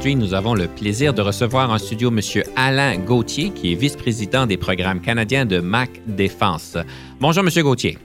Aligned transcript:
Aujourd'hui, 0.00 0.16
nous 0.16 0.32
avons 0.32 0.54
le 0.54 0.66
plaisir 0.66 1.12
de 1.12 1.20
recevoir 1.20 1.68
en 1.68 1.76
studio 1.76 2.08
M. 2.08 2.20
Alain 2.56 2.96
Gauthier, 2.96 3.50
qui 3.50 3.72
est 3.72 3.74
vice-président 3.74 4.46
des 4.46 4.56
programmes 4.56 5.02
canadiens 5.02 5.44
de 5.44 5.60
MAC 5.60 5.90
Défense. 6.06 6.78
Bonjour, 7.20 7.44
M. 7.44 7.62
Gauthier. 7.62 7.98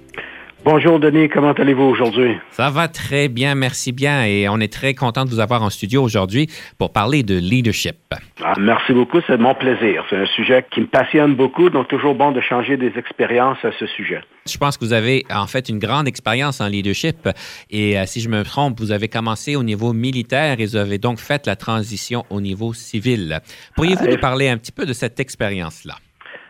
Bonjour 0.65 0.99
Denis, 0.99 1.29
comment 1.29 1.51
allez-vous 1.51 1.83
aujourd'hui? 1.83 2.37
Ça 2.49 2.71
va 2.71 2.87
très 2.87 3.27
bien, 3.27 3.53
merci 3.53 3.91
bien 3.91 4.25
et 4.25 4.49
on 4.49 4.59
est 4.59 4.73
très 4.73 4.95
content 4.95 5.23
de 5.23 5.29
vous 5.29 5.39
avoir 5.39 5.61
en 5.61 5.69
studio 5.69 6.01
aujourd'hui 6.01 6.49
pour 6.79 6.91
parler 6.91 7.21
de 7.21 7.37
leadership. 7.37 7.97
Ah, 8.43 8.55
merci 8.59 8.91
beaucoup, 8.91 9.19
c'est 9.27 9.37
mon 9.37 9.53
plaisir. 9.53 10.03
C'est 10.09 10.15
un 10.15 10.25
sujet 10.25 10.65
qui 10.71 10.81
me 10.81 10.87
passionne 10.87 11.35
beaucoup, 11.35 11.69
donc 11.69 11.87
toujours 11.87 12.15
bon 12.15 12.31
de 12.31 12.41
changer 12.41 12.77
des 12.77 12.91
expériences 12.97 13.63
à 13.63 13.73
ce 13.79 13.85
sujet. 13.85 14.21
Je 14.49 14.57
pense 14.57 14.75
que 14.79 14.85
vous 14.85 14.93
avez 14.93 15.23
en 15.31 15.45
fait 15.45 15.69
une 15.69 15.77
grande 15.77 16.07
expérience 16.07 16.59
en 16.59 16.67
leadership 16.67 17.29
et 17.69 17.99
euh, 17.99 18.07
si 18.07 18.19
je 18.19 18.29
me 18.29 18.43
trompe, 18.43 18.79
vous 18.79 18.91
avez 18.91 19.07
commencé 19.07 19.55
au 19.55 19.61
niveau 19.61 19.93
militaire 19.93 20.59
et 20.59 20.65
vous 20.65 20.77
avez 20.77 20.97
donc 20.97 21.19
fait 21.19 21.45
la 21.45 21.55
transition 21.55 22.25
au 22.31 22.41
niveau 22.41 22.73
civil. 22.73 23.39
Pourriez-vous 23.75 24.07
nous 24.07 24.17
parler 24.17 24.49
un 24.49 24.57
petit 24.57 24.71
peu 24.71 24.87
de 24.87 24.93
cette 24.93 25.19
expérience-là? 25.19 25.93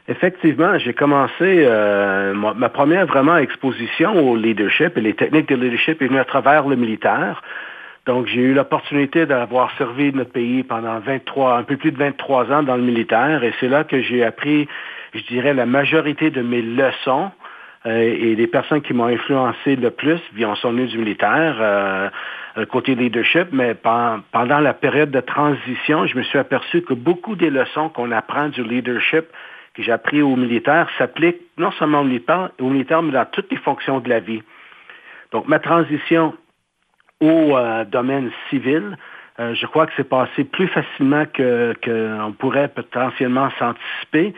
Effectivement, 0.07 0.77
j'ai 0.77 0.93
commencé 0.93 1.33
euh, 1.41 2.33
ma, 2.35 2.69
première 2.69 3.07
vraiment 3.07 3.37
exposition 3.37 4.13
au 4.13 4.35
leadership 4.35 4.95
et 4.97 5.01
les 5.01 5.15
techniques 5.15 5.49
de 5.49 5.55
leadership 5.55 5.99
est 5.99 6.07
venue 6.07 6.19
à 6.19 6.25
travers 6.25 6.67
le 6.67 6.75
militaire. 6.75 7.41
Donc, 8.05 8.27
j'ai 8.27 8.41
eu 8.41 8.53
l'opportunité 8.53 9.25
d'avoir 9.25 9.75
servi 9.79 10.13
notre 10.13 10.31
pays 10.31 10.61
pendant 10.61 10.99
23, 10.99 11.57
un 11.57 11.63
peu 11.63 11.75
plus 11.75 11.91
de 11.91 11.97
23 11.97 12.51
ans 12.51 12.61
dans 12.61 12.75
le 12.75 12.83
militaire 12.83 13.43
et 13.43 13.51
c'est 13.59 13.67
là 13.67 13.83
que 13.83 13.99
j'ai 13.99 14.23
appris, 14.23 14.67
je 15.15 15.23
dirais, 15.23 15.55
la 15.55 15.65
majorité 15.65 16.29
de 16.29 16.43
mes 16.43 16.61
leçons 16.61 17.31
euh, 17.87 17.99
et 17.99 18.35
les 18.35 18.47
personnes 18.47 18.83
qui 18.83 18.93
m'ont 18.93 19.07
influencé 19.07 19.75
le 19.75 19.89
plus 19.89 20.19
bien, 20.33 20.53
sont 20.53 20.69
venues 20.69 20.85
du 20.85 20.99
militaire, 20.99 21.55
euh, 21.59 22.09
côté 22.69 22.93
leadership, 22.93 23.47
mais 23.51 23.73
pendant 23.73 24.59
la 24.59 24.73
période 24.75 25.09
de 25.09 25.19
transition, 25.19 26.05
je 26.05 26.15
me 26.15 26.21
suis 26.21 26.37
aperçu 26.37 26.83
que 26.83 26.93
beaucoup 26.93 27.35
des 27.35 27.49
leçons 27.49 27.89
qu'on 27.89 28.11
apprend 28.11 28.49
du 28.49 28.63
leadership 28.63 29.25
que 29.75 29.83
j'ai 29.83 29.91
appris 29.91 30.21
aux 30.21 30.35
militaires 30.35 30.89
s'applique 30.97 31.41
non 31.57 31.71
seulement 31.71 32.01
aux 32.01 32.69
militaires, 32.69 33.01
mais 33.03 33.11
dans 33.11 33.25
toutes 33.25 33.51
les 33.51 33.57
fonctions 33.57 33.99
de 33.99 34.09
la 34.09 34.19
vie. 34.19 34.41
Donc, 35.31 35.47
ma 35.47 35.59
transition 35.59 36.33
au 37.21 37.57
euh, 37.57 37.83
domaine 37.85 38.31
civil, 38.49 38.97
euh, 39.39 39.53
je 39.53 39.65
crois 39.65 39.85
que 39.85 39.93
c'est 39.97 40.07
passé 40.07 40.45
plus 40.45 40.67
facilement 40.67 41.25
qu'on 41.35 42.33
pourrait 42.39 42.69
potentiellement 42.69 43.49
s'anticiper 43.59 44.33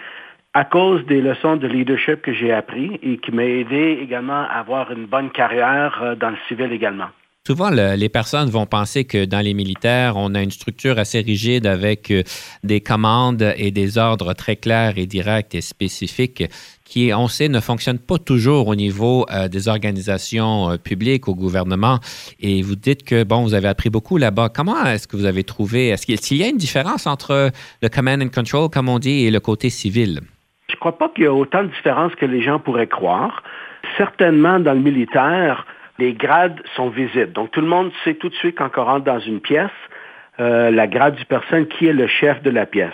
à 0.54 0.66
cause 0.66 1.06
des 1.06 1.22
leçons 1.22 1.56
de 1.56 1.68
leadership 1.68 2.24
que 2.24 2.34
j'ai 2.34 2.52
appris 2.52 3.00
et 3.04 3.18
qui 3.18 3.32
m'a 3.32 3.44
aidé 3.44 4.00
également 4.02 4.42
à 4.50 4.60
avoir 4.60 4.92
une 4.92 5.06
bonne 5.06 5.30
carrière 5.30 6.02
euh, 6.02 6.16
dans 6.16 6.32
le 6.32 6.38
civil 6.48 6.72
également. 6.72 7.10
Souvent, 7.48 7.70
les 7.70 8.10
personnes 8.10 8.50
vont 8.50 8.66
penser 8.66 9.06
que 9.06 9.24
dans 9.24 9.40
les 9.40 9.54
militaires, 9.54 10.18
on 10.18 10.36
a 10.36 10.42
une 10.42 10.52
structure 10.52 11.00
assez 11.00 11.22
rigide 11.22 11.66
avec 11.66 12.12
euh, 12.12 12.24
des 12.66 12.82
commandes 12.82 13.54
et 13.56 13.72
des 13.72 13.98
ordres 13.98 14.34
très 14.34 14.58
clairs 14.58 14.98
et 14.98 15.06
directs 15.06 15.56
et 15.56 15.62
spécifiques 15.62 16.44
qui, 16.84 17.14
on 17.16 17.30
sait, 17.30 17.48
ne 17.48 17.62
fonctionnent 17.62 18.00
pas 18.00 18.18
toujours 18.18 18.68
au 18.68 18.76
niveau 18.76 19.26
euh, 19.32 19.48
des 19.48 19.70
organisations 19.70 20.72
euh, 20.72 20.78
publiques, 20.78 21.30
au 21.30 21.36
gouvernement. 21.36 22.00
Et 22.42 22.62
vous 22.62 22.76
dites 22.76 23.06
que, 23.06 23.24
bon, 23.24 23.44
vous 23.44 23.54
avez 23.54 23.70
appris 23.70 23.90
beaucoup 23.90 24.18
là-bas. 24.18 24.50
Comment 24.54 24.84
est-ce 24.84 25.08
que 25.08 25.16
vous 25.16 25.24
avez 25.24 25.46
trouvé, 25.46 25.88
est-ce 25.88 26.06
qu'il 26.06 26.38
y 26.38 26.44
a 26.44 26.50
une 26.50 26.58
différence 26.58 27.08
entre 27.08 27.52
le 27.82 27.88
command 27.88 28.22
and 28.22 28.28
control, 28.28 28.68
comme 28.70 28.90
on 28.90 29.00
dit, 29.00 29.26
et 29.26 29.32
le 29.32 29.40
côté 29.40 29.70
civil? 29.70 30.20
Je 30.68 30.76
ne 30.76 30.80
crois 30.82 30.98
pas 30.98 31.08
qu'il 31.16 31.24
y 31.24 31.28
a 31.28 31.34
autant 31.34 31.64
de 31.64 31.70
différence 31.70 32.14
que 32.16 32.26
les 32.26 32.42
gens 32.42 32.60
pourraient 32.60 32.88
croire. 32.88 33.42
Certainement, 33.98 34.60
dans 34.60 34.74
le 34.74 34.82
militaire, 34.82 35.66
les 36.00 36.14
grades 36.14 36.62
sont 36.76 36.90
visibles. 36.90 37.32
Donc, 37.34 37.52
tout 37.52 37.62
le 37.62 37.68
monde 37.68 37.92
sait 38.04 38.16
tout 38.16 38.30
de 38.30 38.36
suite 38.36 38.58
quand 38.58 38.70
on 38.78 38.84
rentre 38.84 39.06
dans 39.06 39.20
une 39.20 39.42
pièce, 39.42 39.72
euh, 40.40 40.70
la 40.72 40.88
grade 40.88 41.16
du 41.16 41.26
personne 41.26 41.68
qui 41.68 41.88
est 41.88 41.94
le 41.94 42.08
chef 42.08 42.42
de 42.44 42.50
la 42.50 42.66
pièce. 42.66 42.94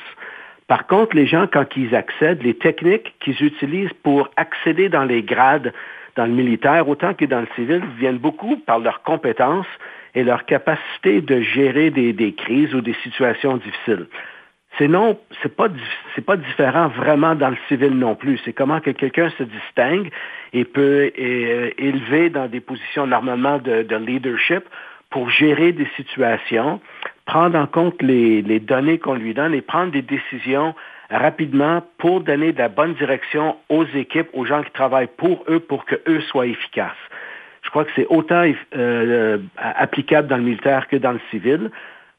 Par 0.67 0.87
contre, 0.87 1.15
les 1.15 1.27
gens, 1.27 1.45
quand 1.51 1.65
ils 1.75 1.93
accèdent, 1.93 2.41
les 2.41 2.53
techniques 2.55 3.13
qu'ils 3.19 3.43
utilisent 3.43 3.93
pour 4.01 4.29
accéder 4.37 4.89
dans 4.89 5.03
les 5.03 5.21
grades 5.21 5.73
dans 6.15 6.25
le 6.25 6.31
militaire, 6.31 6.87
autant 6.87 7.13
que 7.13 7.25
dans 7.25 7.41
le 7.41 7.47
civil, 7.55 7.81
viennent 7.97 8.17
beaucoup 8.17 8.57
par 8.57 8.79
leurs 8.79 9.01
compétences 9.01 9.67
et 10.15 10.23
leur 10.23 10.45
capacité 10.45 11.21
de 11.21 11.41
gérer 11.41 11.89
des, 11.89 12.13
des 12.13 12.33
crises 12.33 12.73
ou 12.75 12.81
des 12.81 12.95
situations 13.03 13.57
difficiles. 13.57 14.05
C'est 14.77 14.87
non, 14.87 15.19
c'est 15.41 15.55
pas 15.55 15.67
c'est 16.15 16.25
pas 16.25 16.35
différent 16.35 16.87
vraiment 16.87 17.35
dans 17.35 17.49
le 17.49 17.57
civil 17.67 17.91
non 17.91 18.15
plus. 18.15 18.39
C'est 18.43 18.53
comment 18.53 18.79
que 18.79 18.89
quelqu'un 18.89 19.29
se 19.37 19.43
distingue 19.43 20.09
et 20.51 20.65
peut 20.65 21.11
euh, 21.19 21.69
élever 21.77 22.29
dans 22.29 22.47
des 22.47 22.59
positions 22.59 23.05
normalement 23.05 23.59
de, 23.59 23.95
leadership 23.95 24.63
pour 25.11 25.29
gérer 25.29 25.73
des 25.73 25.87
situations, 25.95 26.81
prendre 27.25 27.57
en 27.57 27.67
compte 27.67 28.01
les, 28.01 28.41
les 28.41 28.59
données 28.59 28.97
qu'on 28.97 29.13
lui 29.13 29.35
donne 29.35 29.53
et 29.53 29.61
prendre 29.61 29.91
des 29.91 30.01
décisions 30.01 30.73
rapidement 31.11 31.83
pour 31.99 32.21
donner 32.21 32.51
de 32.51 32.57
la 32.57 32.69
bonne 32.69 32.95
direction 32.95 33.57
aux 33.69 33.85
équipes, 33.85 34.29
aux 34.33 34.45
gens 34.45 34.63
qui 34.63 34.71
travaillent 34.71 35.07
pour 35.17 35.43
eux, 35.47 35.59
pour 35.59 35.85
qu'eux 35.85 36.21
soient 36.21 36.47
efficaces. 36.47 36.91
Je 37.61 37.69
crois 37.69 37.85
que 37.85 37.91
c'est 37.95 38.07
autant 38.07 38.43
euh, 38.75 39.37
applicable 39.57 40.27
dans 40.27 40.37
le 40.37 40.43
militaire 40.43 40.87
que 40.87 40.95
dans 40.97 41.11
le 41.11 41.21
civil. 41.29 41.71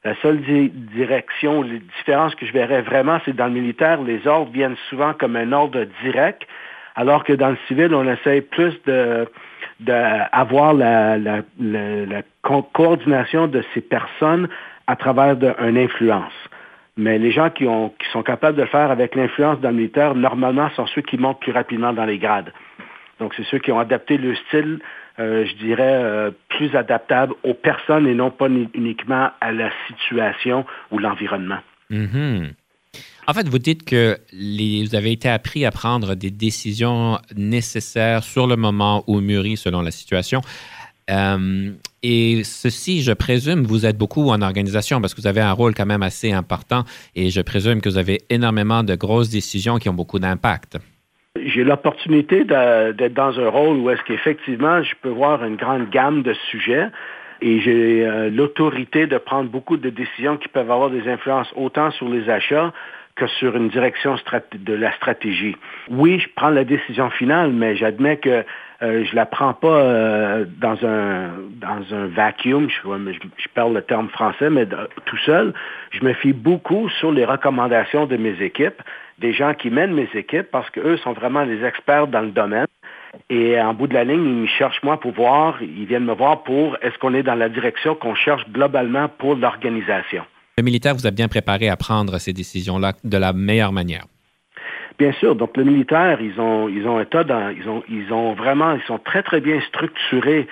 La 0.04 0.15
seule 0.16 0.41
direction, 0.41 1.62
les 1.62 1.78
différences 1.78 2.34
que 2.34 2.44
je 2.44 2.53
verrais 2.53 2.82
vraiment, 2.82 3.20
c'est 3.25 3.34
dans 3.34 3.47
le 3.47 3.53
militaire, 3.53 4.03
les 4.03 4.26
ordres 4.26 4.53
viennent 4.53 4.76
souvent 4.91 5.15
comme 5.15 5.34
un 5.34 5.50
ordre 5.53 5.87
direct, 6.03 6.42
alors 6.94 7.25
que 7.25 7.32
dans 7.32 7.50
le 7.50 7.59
civil, 7.66 7.94
on 7.94 8.06
essaie 8.09 8.42
plus 8.42 8.75
de 8.87 9.26
d'avoir 9.81 10.72
la, 10.72 11.19
la, 11.19 11.42
la, 11.59 12.22
coordination 12.42 13.48
de 13.48 13.65
ces 13.75 13.81
personnes 13.81 14.48
à 14.87 14.94
travers 14.94 15.37
une 15.60 15.76
influence. 15.76 16.32
Mais 16.97 17.19
les 17.19 17.32
gens 17.32 17.50
qui, 17.50 17.66
ont, 17.66 17.88
qui 17.88 18.09
sont 18.10 18.22
capables 18.22 18.56
de 18.56 18.62
le 18.62 18.69
faire 18.69 18.91
avec 18.91 19.16
l'influence 19.16 19.59
dans 19.60 19.71
le 19.71 19.76
militaire, 19.76 20.15
normalement, 20.15 20.71
sont 20.76 20.86
ceux 20.86 21.03
qui 21.03 21.19
montent 21.19 21.41
plus 21.41 21.50
rapidement 21.50 21.92
dans 21.92 22.04
les 22.04 22.19
grades. 22.19 22.53
Donc, 23.19 23.34
c'est 23.36 23.44
ceux 23.44 23.59
qui 23.59 23.72
ont 23.72 23.81
adapté 23.81 24.16
le 24.16 24.34
style 24.36 24.78
je 25.19 25.54
dirais, 25.64 25.82
euh, 25.82 26.30
plus 26.48 26.75
adaptable 26.75 27.34
aux 27.44 27.54
personnes 27.54 28.06
et 28.06 28.14
non 28.14 28.30
pas 28.30 28.48
uniquement 28.48 29.30
à 29.41 29.52
la 29.52 29.70
situation 29.86 30.64
ou 30.91 30.98
l'environnement. 30.98 31.60
Mm-hmm. 31.91 32.52
En 33.26 33.32
fait, 33.32 33.48
vous 33.48 33.58
dites 33.58 33.84
que 33.84 34.19
vous 34.32 34.94
avez 34.94 35.12
été 35.12 35.28
appris 35.28 35.64
à 35.64 35.70
prendre 35.70 36.14
des 36.14 36.30
décisions 36.30 37.19
nécessaires 37.34 38.22
sur 38.22 38.47
le 38.47 38.56
moment 38.56 39.03
ou 39.06 39.20
mûries 39.20 39.56
selon 39.56 39.80
la 39.80 39.91
situation. 39.91 40.42
Euh, 41.10 41.72
et 42.03 42.42
ceci, 42.44 43.03
je 43.03 43.12
présume, 43.12 43.64
vous 43.64 43.86
êtes 43.86 43.97
beaucoup 43.97 44.30
en 44.30 44.42
organisation 44.42 45.00
parce 45.00 45.14
que 45.14 45.20
vous 45.20 45.26
avez 45.26 45.41
un 45.41 45.53
rôle 45.53 45.74
quand 45.74 45.86
même 45.86 46.03
assez 46.03 46.32
important 46.32 46.84
et 47.14 47.30
je 47.30 47.41
présume 47.41 47.80
que 47.80 47.88
vous 47.88 47.98
avez 47.98 48.22
énormément 48.30 48.82
de 48.82 48.94
grosses 48.94 49.30
décisions 49.30 49.78
qui 49.78 49.88
ont 49.88 49.94
beaucoup 49.94 50.19
d'impact 50.19 50.78
j'ai 51.41 51.65
l'opportunité 51.65 52.45
d'être 52.45 53.15
dans 53.15 53.41
un 53.41 53.49
rôle 53.49 53.78
où 53.78 53.91
est-ce 53.91 54.03
qu'effectivement, 54.03 54.83
je 54.83 54.95
peux 55.03 55.09
voir 55.09 55.45
une 55.45 55.56
grande 55.56 55.91
gamme 55.91 56.22
de 56.22 56.33
sujets 56.50 56.89
et 57.41 57.61
j'ai 57.61 58.06
euh, 58.06 58.31
l'autorité 58.31 59.06
de 59.06 59.19
prendre 59.19 59.50
beaucoup 59.50 59.77
de 59.77 59.91
décisions 59.91 60.37
qui 60.37 60.49
peuvent 60.49 60.71
avoir 60.71 60.91
des 60.91 61.09
influences 61.09 61.53
autant 61.57 61.91
sur 61.91 62.09
les 62.09 62.31
achats 62.31 62.72
que 63.16 63.27
sur 63.27 63.57
une 63.57 63.69
direction 63.69 64.16
de 64.54 64.72
la 64.75 64.92
stratégie. 64.92 65.57
Oui, 65.89 66.19
je 66.19 66.28
prends 66.34 66.51
la 66.51 66.65
décision 66.65 67.10
finale, 67.10 67.53
mais 67.53 67.77
j'admets 67.77 68.16
que 68.16 68.45
euh, 68.83 69.04
je 69.04 69.15
la 69.15 69.27
prends 69.27 69.54
pas 69.54 69.80
euh, 69.80 70.45
dans 70.59 70.84
un 70.84 71.30
dans 71.60 71.95
un 71.95 72.07
vacuum. 72.07 72.69
Je, 72.69 73.13
je, 73.37 73.48
parle 73.54 73.75
le 73.75 73.83
terme 73.83 74.09
français, 74.09 74.51
mais 74.51 74.66
tout 74.66 75.19
seul. 75.19 75.53
Je 75.91 76.04
me 76.04 76.13
fie 76.13 76.33
beaucoup 76.33 76.89
sur 76.89 77.13
les 77.13 77.25
recommandations 77.25 78.07
de 78.07 78.16
mes 78.16 78.41
équipes 78.41 78.83
des 79.19 79.33
gens 79.33 79.55
qui 79.55 79.71
mènent 79.71 79.95
mes 79.95 80.09
équipes 80.15 80.51
parce 80.51 80.69
qu'eux 80.71 80.97
sont 80.99 81.13
vraiment 81.13 81.47
des 81.47 81.65
experts 81.65 82.09
dans 82.09 82.22
le 82.22 82.31
domaine. 82.31 82.66
Et 83.31 83.61
en 83.61 83.75
bout 83.75 83.87
de 83.87 83.95
la 83.95 84.05
ligne, 84.05 84.25
ils 84.25 84.43
me 84.43 84.47
cherchent 84.47 84.83
moi 84.83 84.99
pour 84.99 85.13
voir, 85.13 85.63
ils 85.63 85.87
viennent 85.87 86.05
me 86.05 86.15
voir 86.15 86.43
pour 86.43 86.77
est-ce 86.83 86.99
qu'on 86.99 87.15
est 87.15 87.22
dans 87.22 87.37
la 87.37 87.49
direction 87.49 87.95
qu'on 87.95 88.15
cherche 88.15 88.45
globalement 88.51 89.09
pour 89.09 89.37
l'organisation. 89.37 90.25
Le 90.57 90.65
militaire 90.65 90.95
vous 90.95 91.07
a 91.07 91.11
bien 91.11 91.28
préparé 91.28 91.69
à 91.69 91.77
prendre 91.77 92.19
ces 92.19 92.33
décisions-là 92.33 92.93
de 93.03 93.16
la 93.16 93.33
meilleure 93.33 93.72
manière. 93.72 94.05
Bien 94.99 95.13
sûr. 95.13 95.34
Donc, 95.34 95.57
le 95.57 95.65
militaire, 95.65 96.21
ils 96.21 96.41
ont, 96.41 96.69
ils 96.69 96.87
ont 96.87 96.99
un 96.99 97.05
tas 97.05 97.25
ils 97.57 97.69
ont, 97.69 97.83
ils 97.89 98.13
ont 98.13 98.34
vraiment, 98.34 98.75
ils 98.75 98.83
sont 98.83 98.99
très, 98.99 99.22
très 99.22 99.41
bien 99.41 99.61
structurés 99.69 100.47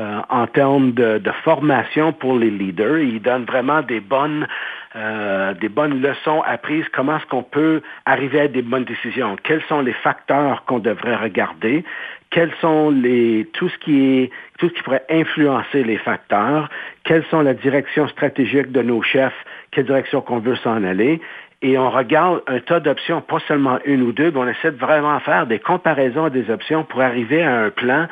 euh, 0.00 0.20
en 0.28 0.48
termes 0.48 0.92
de, 0.92 1.20
formation 1.44 2.12
pour 2.12 2.36
les 2.36 2.50
leaders. 2.50 2.98
Il 2.98 3.22
donne 3.22 3.44
vraiment 3.44 3.82
des 3.82 4.00
bonnes, 4.00 4.48
euh, 4.96 5.54
des 5.54 5.68
bonnes 5.68 6.00
leçons 6.00 6.42
apprises. 6.46 6.84
Comment 6.92 7.16
est-ce 7.16 7.26
qu'on 7.26 7.42
peut 7.42 7.82
arriver 8.06 8.40
à 8.40 8.48
des 8.48 8.62
bonnes 8.62 8.84
décisions? 8.84 9.36
Quels 9.42 9.62
sont 9.62 9.80
les 9.80 9.92
facteurs 9.92 10.64
qu'on 10.66 10.78
devrait 10.78 11.16
regarder? 11.16 11.84
Quels 12.30 12.52
sont 12.60 12.90
les, 12.90 13.48
tout 13.52 13.68
ce 13.68 13.78
qui 13.78 14.18
est, 14.18 14.30
tout 14.58 14.68
ce 14.68 14.74
qui 14.74 14.82
pourrait 14.82 15.04
influencer 15.10 15.84
les 15.84 15.98
facteurs? 15.98 16.68
Quelles 17.04 17.24
sont 17.26 17.40
la 17.40 17.54
direction 17.54 18.08
stratégique 18.08 18.72
de 18.72 18.82
nos 18.82 19.02
chefs? 19.02 19.44
Quelle 19.70 19.86
direction 19.86 20.20
qu'on 20.20 20.38
veut 20.38 20.56
s'en 20.56 20.84
aller? 20.84 21.20
et 21.64 21.78
on 21.78 21.88
regarde 21.88 22.42
un 22.46 22.60
tas 22.60 22.78
d'options, 22.78 23.22
pas 23.22 23.38
seulement 23.48 23.78
une 23.86 24.02
ou 24.02 24.12
deux, 24.12 24.30
mais 24.30 24.38
on 24.38 24.46
essaie 24.46 24.70
de 24.70 24.76
vraiment 24.76 25.18
faire 25.20 25.46
des 25.46 25.58
comparaisons 25.58 26.28
des 26.28 26.50
options 26.50 26.84
pour 26.84 27.00
arriver 27.00 27.42
à 27.42 27.58
un 27.58 27.70
plan 27.70 28.06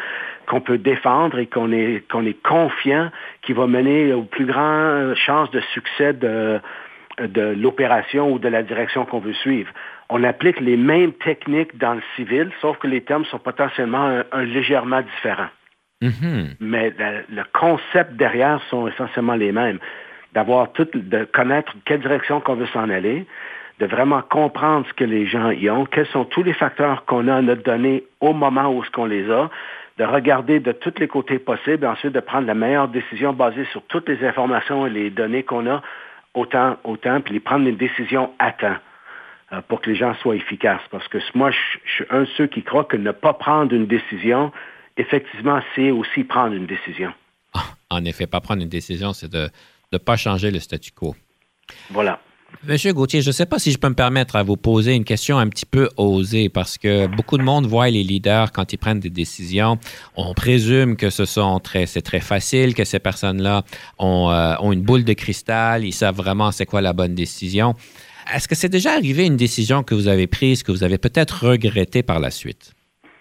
qu'on 0.46 0.60
peut 0.60 0.78
défendre 0.78 1.38
et 1.38 1.46
qu'on 1.46 1.72
est, 1.72 2.06
qu'on 2.10 2.24
est 2.26 2.40
confiant 2.42 3.10
qui 3.42 3.52
va 3.52 3.66
mener 3.66 4.12
aux 4.12 4.22
plus 4.22 4.46
grandes 4.46 5.14
chances 5.14 5.50
de 5.50 5.60
succès 5.72 6.12
de, 6.12 6.60
de 7.18 7.54
l'opération 7.58 8.32
ou 8.32 8.38
de 8.38 8.48
la 8.48 8.62
direction 8.62 9.04
qu'on 9.04 9.20
veut 9.20 9.34
suivre. 9.34 9.70
On 10.08 10.24
applique 10.24 10.60
les 10.60 10.76
mêmes 10.76 11.12
techniques 11.12 11.76
dans 11.78 11.94
le 11.94 12.02
civil, 12.16 12.50
sauf 12.60 12.78
que 12.78 12.86
les 12.86 13.00
termes 13.00 13.24
sont 13.26 13.38
potentiellement 13.38 14.22
un, 14.30 14.42
légèrement 14.42 15.00
différents. 15.00 15.50
Mm-hmm. 16.02 16.56
Mais 16.60 16.92
le 17.30 17.42
concept 17.52 18.14
derrière 18.14 18.60
sont 18.68 18.88
essentiellement 18.88 19.34
les 19.34 19.52
mêmes 19.52 19.78
d'avoir 20.34 20.72
tout, 20.72 20.88
de 20.94 21.24
connaître 21.24 21.72
quelle 21.84 22.00
direction 22.00 22.40
qu'on 22.40 22.54
veut 22.54 22.66
s'en 22.66 22.88
aller, 22.88 23.26
de 23.78 23.86
vraiment 23.86 24.22
comprendre 24.22 24.86
ce 24.88 24.94
que 24.94 25.04
les 25.04 25.26
gens 25.26 25.50
y 25.50 25.68
ont, 25.70 25.84
quels 25.86 26.06
sont 26.06 26.24
tous 26.24 26.42
les 26.42 26.52
facteurs 26.52 27.04
qu'on 27.04 27.28
a 27.28 27.36
à 27.36 27.42
notre 27.42 27.62
donnée 27.62 28.04
au 28.20 28.32
moment 28.32 28.74
où 28.74 28.82
ce 28.84 28.90
qu'on 28.90 29.06
les 29.06 29.30
a, 29.30 29.50
de 29.98 30.04
regarder 30.04 30.60
de 30.60 30.72
tous 30.72 30.94
les 30.98 31.08
côtés 31.08 31.38
possibles, 31.38 31.84
et 31.84 31.88
ensuite 31.88 32.12
de 32.12 32.20
prendre 32.20 32.46
la 32.46 32.54
meilleure 32.54 32.88
décision 32.88 33.32
basée 33.32 33.66
sur 33.72 33.82
toutes 33.82 34.08
les 34.08 34.24
informations 34.24 34.86
et 34.86 34.90
les 34.90 35.10
données 35.10 35.42
qu'on 35.42 35.66
a 35.66 35.82
autant, 36.34 36.78
autant, 36.84 37.20
puis 37.20 37.40
prendre 37.40 37.66
une 37.66 37.76
décision 37.76 38.32
à 38.38 38.52
temps 38.52 38.76
euh, 39.52 39.60
pour 39.68 39.80
que 39.80 39.90
les 39.90 39.96
gens 39.96 40.14
soient 40.14 40.36
efficaces. 40.36 40.80
Parce 40.90 41.06
que 41.08 41.18
moi, 41.34 41.50
je, 41.50 41.58
je 41.84 41.92
suis 41.92 42.04
un 42.10 42.20
de 42.22 42.28
ceux 42.36 42.46
qui 42.46 42.62
croient 42.62 42.84
que 42.84 42.96
ne 42.96 43.12
pas 43.12 43.34
prendre 43.34 43.74
une 43.74 43.86
décision, 43.86 44.50
effectivement, 44.96 45.60
c'est 45.74 45.90
aussi 45.90 46.24
prendre 46.24 46.54
une 46.54 46.66
décision. 46.66 47.12
Ah, 47.54 47.64
en 47.90 48.04
effet, 48.04 48.26
pas 48.26 48.40
prendre 48.40 48.62
une 48.62 48.68
décision, 48.68 49.12
c'est 49.12 49.30
de 49.30 49.50
ne 49.92 49.98
pas 49.98 50.16
changer 50.16 50.50
le 50.50 50.58
statu 50.58 50.92
quo. 50.92 51.14
Voilà. 51.90 52.18
Monsieur 52.66 52.92
Gauthier, 52.92 53.22
je 53.22 53.28
ne 53.28 53.32
sais 53.32 53.46
pas 53.46 53.58
si 53.58 53.72
je 53.72 53.78
peux 53.78 53.88
me 53.88 53.94
permettre 53.94 54.36
à 54.36 54.42
vous 54.42 54.56
poser 54.56 54.94
une 54.94 55.04
question 55.04 55.38
un 55.38 55.48
petit 55.48 55.66
peu 55.66 55.88
osée 55.96 56.48
parce 56.48 56.78
que 56.78 57.08
beaucoup 57.08 57.36
de 57.36 57.42
monde 57.42 57.66
voit 57.66 57.90
les 57.90 58.04
leaders 58.04 58.52
quand 58.52 58.72
ils 58.72 58.78
prennent 58.78 59.00
des 59.00 59.10
décisions. 59.10 59.78
On 60.16 60.32
présume 60.32 60.96
que 60.96 61.10
ce 61.10 61.24
sont 61.24 61.58
très, 61.58 61.86
c'est 61.86 62.02
très 62.02 62.20
facile, 62.20 62.74
que 62.74 62.84
ces 62.84 63.00
personnes-là 63.00 63.62
ont, 63.98 64.30
euh, 64.30 64.70
une 64.70 64.82
boule 64.82 65.04
de 65.04 65.12
cristal, 65.12 65.84
ils 65.84 65.92
savent 65.92 66.16
vraiment 66.16 66.52
c'est 66.52 66.66
quoi 66.66 66.80
la 66.80 66.92
bonne 66.92 67.14
décision. 67.14 67.74
Est-ce 68.32 68.46
que 68.46 68.54
c'est 68.54 68.68
déjà 68.68 68.92
arrivé 68.92 69.26
une 69.26 69.36
décision 69.36 69.82
que 69.82 69.94
vous 69.94 70.06
avez 70.06 70.28
prise, 70.28 70.62
que 70.62 70.70
vous 70.70 70.84
avez 70.84 70.98
peut-être 70.98 71.46
regrettée 71.46 72.04
par 72.04 72.20
la 72.20 72.30
suite? 72.30 72.74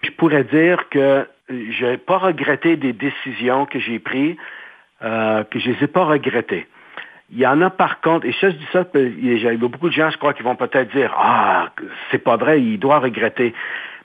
Je 0.04 0.10
pourrais 0.10 0.44
dire 0.44 0.88
que 0.90 1.26
je 1.48 1.86
n'ai 1.86 1.98
pas 1.98 2.18
regretté 2.18 2.76
des 2.76 2.92
décisions 2.92 3.66
que 3.66 3.80
j'ai 3.80 3.98
prises 3.98 4.36
euh, 5.02 5.42
que 5.42 5.58
je 5.58 5.70
ne 5.70 5.74
les 5.74 5.84
ai 5.84 5.86
pas 5.88 6.04
regrettés. 6.04 6.66
Il 7.34 7.38
y 7.38 7.46
en 7.46 7.62
a 7.62 7.70
par 7.70 8.00
contre, 8.02 8.26
et 8.26 8.32
ça, 8.32 8.50
je 8.50 8.56
dis 8.56 8.68
ça, 8.72 8.84
il 8.94 9.42
y 9.42 9.48
a 9.48 9.56
beaucoup 9.56 9.88
de 9.88 9.94
gens, 9.94 10.10
je 10.10 10.18
crois, 10.18 10.34
qui 10.34 10.42
vont 10.42 10.54
peut-être 10.54 10.92
dire 10.92 11.14
Ah, 11.16 11.70
c'est 12.10 12.18
pas 12.22 12.36
vrai, 12.36 12.60
il 12.60 12.78
doit 12.78 12.98
regretter. 12.98 13.54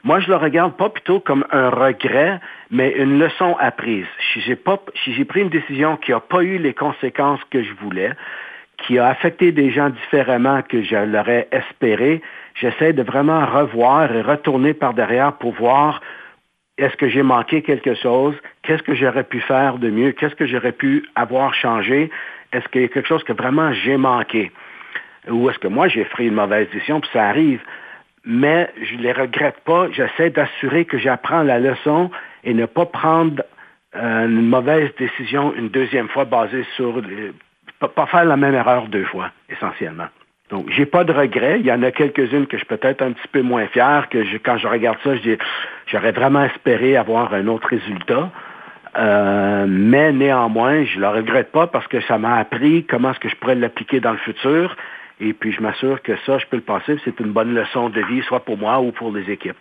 Moi, 0.03 0.21
je 0.21 0.29
le 0.29 0.37
regarde 0.37 0.77
pas 0.77 0.89
plutôt 0.89 1.19
comme 1.19 1.45
un 1.51 1.69
regret, 1.69 2.39
mais 2.71 2.91
une 2.91 3.19
leçon 3.19 3.57
apprise. 3.59 4.05
Si 4.31 4.39
j'ai, 4.41 4.55
pas, 4.55 4.79
si 5.03 5.13
j'ai 5.13 5.25
pris 5.25 5.41
une 5.41 5.49
décision 5.49 5.97
qui 5.97 6.11
n'a 6.11 6.21
pas 6.21 6.41
eu 6.43 6.57
les 6.57 6.73
conséquences 6.73 7.41
que 7.49 7.61
je 7.61 7.73
voulais, 7.81 8.11
qui 8.77 8.99
a 8.99 9.07
affecté 9.07 9.51
des 9.51 9.71
gens 9.71 9.89
différemment 9.89 10.61
que 10.61 10.81
je 10.83 10.95
l'aurais 10.95 11.49
espéré, 11.51 12.21
j'essaie 12.55 12.93
de 12.93 13.03
vraiment 13.03 13.45
revoir 13.45 14.15
et 14.15 14.21
retourner 14.21 14.73
par 14.73 14.93
derrière 14.93 15.33
pour 15.33 15.51
voir 15.53 15.99
est-ce 16.77 16.95
que 16.95 17.09
j'ai 17.09 17.23
manqué 17.23 17.61
quelque 17.61 17.95
chose? 17.95 18.35
Qu'est-ce 18.63 18.83
que 18.83 18.93
j'aurais 18.93 19.23
pu 19.23 19.39
faire 19.41 19.77
de 19.77 19.89
mieux? 19.89 20.11
Qu'est-ce 20.11 20.35
que 20.35 20.45
j'aurais 20.45 20.71
pu 20.71 21.05
avoir 21.15 21.53
changé? 21.53 22.11
Est-ce 22.53 22.67
qu'il 22.69 22.81
y 22.81 22.85
a 22.85 22.87
quelque 22.87 23.07
chose 23.07 23.23
que 23.23 23.33
vraiment 23.33 23.73
j'ai 23.73 23.97
manqué? 23.97 24.51
Ou 25.29 25.49
est-ce 25.49 25.59
que 25.59 25.67
moi 25.67 25.87
j'ai 25.87 26.05
pris 26.05 26.27
une 26.27 26.35
mauvaise 26.35 26.69
décision, 26.71 27.01
puis 27.01 27.09
ça 27.11 27.27
arrive? 27.27 27.61
Mais 28.23 28.69
je 28.81 28.95
ne 28.95 29.01
les 29.01 29.11
regrette 29.11 29.59
pas. 29.65 29.87
J'essaie 29.91 30.29
d'assurer 30.29 30.85
que 30.85 30.97
j'apprends 30.97 31.43
la 31.43 31.59
leçon 31.59 32.11
et 32.43 32.53
ne 32.53 32.65
pas 32.65 32.85
prendre 32.85 33.41
euh, 33.95 34.25
une 34.25 34.47
mauvaise 34.47 34.89
décision 34.97 35.53
une 35.55 35.69
deuxième 35.69 36.09
fois 36.09 36.25
basée 36.25 36.65
sur... 36.75 37.01
pas 37.79 38.05
faire 38.05 38.25
la 38.25 38.37
même 38.37 38.53
erreur 38.53 38.87
deux 38.87 39.05
fois, 39.05 39.31
essentiellement. 39.49 40.07
Donc, 40.49 40.69
j'ai 40.69 40.85
pas 40.85 41.03
de 41.03 41.11
regrets. 41.11 41.59
Il 41.59 41.65
y 41.65 41.71
en 41.71 41.83
a 41.83 41.91
quelques-unes 41.91 42.47
que 42.47 42.57
je 42.57 42.63
suis 42.63 42.77
peut-être 42.77 43.01
un 43.01 43.11
petit 43.11 43.27
peu 43.29 43.41
moins 43.41 43.67
fier, 43.67 44.07
que 44.09 44.37
quand 44.37 44.57
je 44.57 44.67
regarde 44.67 44.97
ça, 45.03 45.15
je 45.15 45.21
dis, 45.21 45.37
j'aurais 45.87 46.11
vraiment 46.11 46.43
espéré 46.43 46.95
avoir 46.95 47.33
un 47.33 47.47
autre 47.47 47.67
résultat. 47.67 48.31
Euh, 48.97 49.65
mais 49.67 50.11
néanmoins, 50.11 50.83
je 50.85 50.99
le 50.99 51.07
regrette 51.07 51.51
pas 51.51 51.67
parce 51.67 51.87
que 51.87 52.01
ça 52.01 52.17
m'a 52.17 52.37
appris 52.37 52.85
comment 52.85 53.11
est-ce 53.11 53.19
que 53.19 53.29
je 53.29 53.35
pourrais 53.35 53.55
l'appliquer 53.55 53.99
dans 53.99 54.11
le 54.11 54.17
futur. 54.17 54.75
Et 55.19 55.33
puis, 55.33 55.51
je 55.51 55.61
m'assure 55.61 56.01
que 56.01 56.13
ça, 56.25 56.37
je 56.37 56.45
peux 56.47 56.57
le 56.57 56.63
passer. 56.63 56.97
C'est 57.05 57.19
une 57.19 57.31
bonne 57.31 57.53
leçon 57.53 57.89
de 57.89 58.01
vie, 58.01 58.21
soit 58.27 58.43
pour 58.43 58.57
moi 58.57 58.79
ou 58.79 58.91
pour 58.91 59.11
les 59.11 59.31
équipes. 59.31 59.57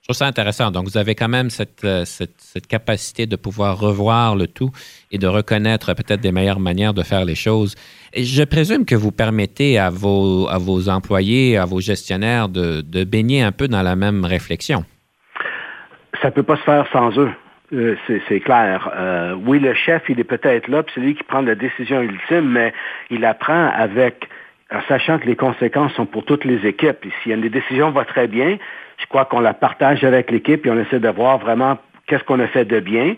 Je 0.00 0.08
trouve 0.08 0.16
ça 0.16 0.26
intéressant. 0.26 0.72
Donc, 0.72 0.88
vous 0.88 0.96
avez 0.96 1.14
quand 1.14 1.28
même 1.28 1.48
cette, 1.48 1.84
euh, 1.84 2.04
cette, 2.04 2.34
cette, 2.38 2.66
capacité 2.66 3.26
de 3.26 3.36
pouvoir 3.36 3.78
revoir 3.78 4.34
le 4.34 4.48
tout 4.48 4.70
et 5.12 5.18
de 5.18 5.28
reconnaître 5.28 5.94
peut-être 5.94 6.20
des 6.20 6.32
meilleures 6.32 6.58
manières 6.58 6.92
de 6.92 7.04
faire 7.04 7.24
les 7.24 7.36
choses. 7.36 7.76
Je 8.16 8.42
présume 8.42 8.84
que 8.84 8.96
vous 8.96 9.12
permettez 9.12 9.78
à 9.78 9.90
vos, 9.90 10.48
à 10.48 10.58
vos 10.58 10.88
employés, 10.88 11.56
à 11.56 11.66
vos 11.66 11.80
gestionnaires 11.80 12.48
de, 12.48 12.80
de 12.80 13.04
baigner 13.04 13.42
un 13.42 13.52
peu 13.52 13.68
dans 13.68 13.82
la 13.82 13.94
même 13.94 14.24
réflexion. 14.24 14.84
Ça 16.22 16.28
ne 16.28 16.32
peut 16.32 16.44
pas 16.44 16.56
se 16.56 16.62
faire 16.62 16.86
sans 16.92 17.18
eux. 17.18 17.30
Euh, 17.74 17.96
c'est 18.28 18.40
clair. 18.40 18.90
Euh, 18.94 19.34
oui, 19.44 19.58
le 19.58 19.74
chef, 19.74 20.02
il 20.08 20.20
est 20.20 20.24
peut-être 20.24 20.68
là, 20.68 20.82
puis 20.82 20.92
c'est 20.94 21.00
lui 21.00 21.14
qui 21.14 21.24
prend 21.24 21.40
la 21.40 21.54
décision 21.54 22.00
ultime, 22.02 22.48
mais 22.48 22.72
il 23.10 23.24
apprend 23.24 23.70
avec, 23.74 24.28
en 24.72 24.80
sachant 24.88 25.18
que 25.18 25.26
les 25.26 25.36
conséquences 25.36 25.92
sont 25.94 26.06
pour 26.06 26.24
toutes 26.24 26.44
les 26.44 26.66
équipes. 26.66 27.04
A 27.04 27.28
une 27.28 27.48
décision 27.48 27.90
va 27.90 28.04
très 28.04 28.28
bien, 28.28 28.58
je 28.98 29.06
crois 29.06 29.24
qu'on 29.24 29.40
la 29.40 29.54
partage 29.54 30.04
avec 30.04 30.30
l'équipe 30.30 30.64
et 30.66 30.70
on 30.70 30.78
essaie 30.78 31.00
de 31.00 31.08
voir 31.08 31.38
vraiment 31.38 31.78
qu'est-ce 32.06 32.24
qu'on 32.24 32.40
a 32.40 32.46
fait 32.46 32.66
de 32.66 32.78
bien. 32.78 33.16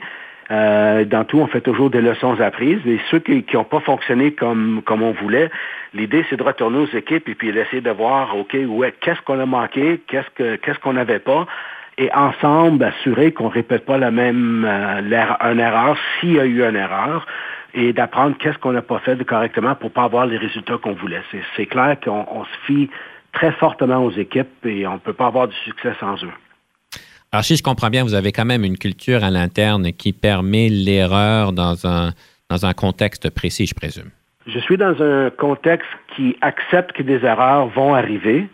Euh, 0.51 1.05
dans 1.05 1.25
tout, 1.25 1.39
on 1.39 1.47
fait 1.47 1.63
toujours 1.63 1.91
des 1.91 2.01
leçons 2.01 2.41
apprises. 2.41 2.81
Et 2.87 3.01
ceux 3.11 3.19
qui 3.19 3.45
n'ont 3.55 3.65
pas 3.65 3.81
fonctionné 3.81 4.33
comme, 4.33 4.83
comme 4.85 5.03
on 5.03 5.13
voulait, 5.13 5.51
l'idée, 5.95 6.25
c'est 6.31 6.37
de 6.37 6.43
retourner 6.43 6.79
aux 6.79 6.97
équipes 6.97 7.29
et 7.29 7.35
puis 7.35 7.51
d'essayer 7.51 7.81
de 7.81 7.91
voir, 7.91 8.37
OK, 8.37 8.57
ouais, 8.67 8.95
qu'est-ce 9.01 9.21
qu'on 9.23 9.41
a 9.41 9.47
manqué, 9.47 10.01
qu'est-ce 10.07 10.31
que 10.35 10.57
qu'est-ce 10.57 10.79
qu'on 10.79 10.93
n'avait 10.93 11.19
pas, 11.19 11.47
et 11.99 12.13
ensemble 12.13 12.85
assurer 12.85 13.33
qu'on 13.33 13.49
ne 13.49 13.55
répète 13.55 13.85
pas 13.85 13.99
la 13.99 14.11
même 14.11 14.65
euh, 14.65 15.51
une 15.53 15.61
erreur 15.61 15.97
s'il 16.21 16.35
y 16.35 16.41
a 16.41 16.45
eu 16.45 16.63
une 16.63 16.77
erreur 16.77 17.27
et 17.75 17.93
d'apprendre 17.93 18.37
qu'est-ce 18.39 18.59
qu'on 18.59 18.73
n'a 18.73 18.83
pas 18.83 19.01
fait 19.01 19.23
correctement 19.25 19.75
pour 19.75 19.91
pas 19.91 20.05
avoir 20.05 20.27
les 20.27 20.39
résultats 20.39 20.79
qu'on 20.79 20.95
voulait. 20.95 21.23
C'est 21.57 21.67
clair 21.67 21.97
qu'on 22.03 22.45
se 22.45 22.67
fie 22.67 22.91
très 23.33 23.53
fortement 23.53 24.05
aux 24.05 24.13
équipes 24.13 24.65
et 24.65 24.87
on 24.87 24.95
ne 24.95 24.99
peut 24.99 25.13
pas 25.13 25.27
avoir 25.27 25.49
du 25.49 25.57
succès 25.65 25.93
sans 25.99 26.23
eux. 26.25 26.33
Alors, 27.33 27.45
si 27.45 27.57
je 27.57 27.65
comprends 27.65 27.91
bien, 27.91 28.05
vous 28.05 28.15
avez 28.15 28.31
quand 28.31 28.45
même 28.45 28.65
une 28.65 28.79
culture 28.79 29.25
à 29.25 29.31
l'interne 29.31 29.93
qui 29.93 30.13
permet 30.13 30.69
l'erreur 30.69 31.53
dans 31.53 31.85
un, 31.85 32.13
dans 32.49 32.65
un 32.65 32.73
contexte 32.75 33.29
précis, 33.31 33.67
je 33.67 33.75
présume. 33.75 34.11
Je 34.47 34.59
suis 34.61 34.77
dans 34.77 35.03
un 35.03 35.31
contexte 35.31 35.89
qui 36.15 36.37
accepte 36.43 36.93
que 36.93 37.03
des 37.03 37.25
erreurs 37.25 37.67
vont 37.69 37.95
arriver, 37.95 38.47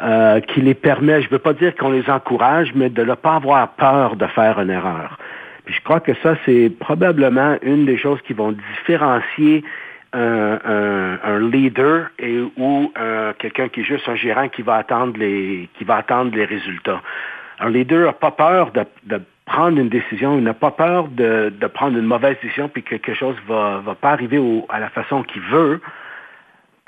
euh, 0.00 0.40
qui 0.40 0.60
les 0.60 0.74
permet, 0.74 1.22
je 1.22 1.26
ne 1.26 1.32
veux 1.32 1.38
pas 1.38 1.54
dire 1.54 1.74
qu'on 1.74 1.90
les 1.90 2.08
encourage, 2.08 2.72
mais 2.74 2.88
de 2.88 3.02
ne 3.02 3.14
pas 3.14 3.36
avoir 3.36 3.68
peur 3.70 4.16
de 4.16 4.26
faire 4.26 4.60
une 4.60 4.70
erreur. 4.70 5.18
Puis 5.64 5.74
je 5.74 5.82
crois 5.82 6.00
que 6.00 6.12
ça, 6.22 6.36
c'est 6.46 6.70
probablement 6.78 7.56
une 7.62 7.84
des 7.84 7.98
choses 7.98 8.20
qui 8.22 8.32
vont 8.32 8.52
différencier 8.52 9.64
un, 10.12 11.38
leader 11.50 12.10
et, 12.18 12.38
ou 12.56 12.92
euh, 12.98 13.32
quelqu'un 13.38 13.68
qui 13.68 13.80
est 13.80 13.84
juste 13.84 14.08
un 14.08 14.14
gérant 14.14 14.48
qui 14.48 14.62
va 14.62 14.76
attendre 14.76 15.18
les, 15.18 15.68
qui 15.76 15.84
va 15.84 15.96
attendre 15.96 16.34
les 16.34 16.44
résultats. 16.44 17.02
Un 17.60 17.70
leader 17.70 18.06
n'a 18.06 18.12
pas 18.12 18.30
peur 18.30 18.70
de, 18.72 19.20
prendre 19.46 19.78
une 19.78 19.88
décision, 19.88 20.38
il 20.38 20.44
n'a 20.44 20.54
pas 20.54 20.70
peur 20.70 21.08
de, 21.08 21.50
prendre 21.74 21.98
une 21.98 22.06
mauvaise 22.06 22.36
décision 22.42 22.68
puis 22.68 22.82
que 22.82 22.96
quelque 22.96 23.14
chose 23.14 23.36
va, 23.46 23.82
va 23.84 23.94
pas 23.94 24.10
arriver 24.10 24.40
à 24.68 24.78
la 24.78 24.88
façon 24.90 25.22
qu'il 25.22 25.42
veut. 25.42 25.80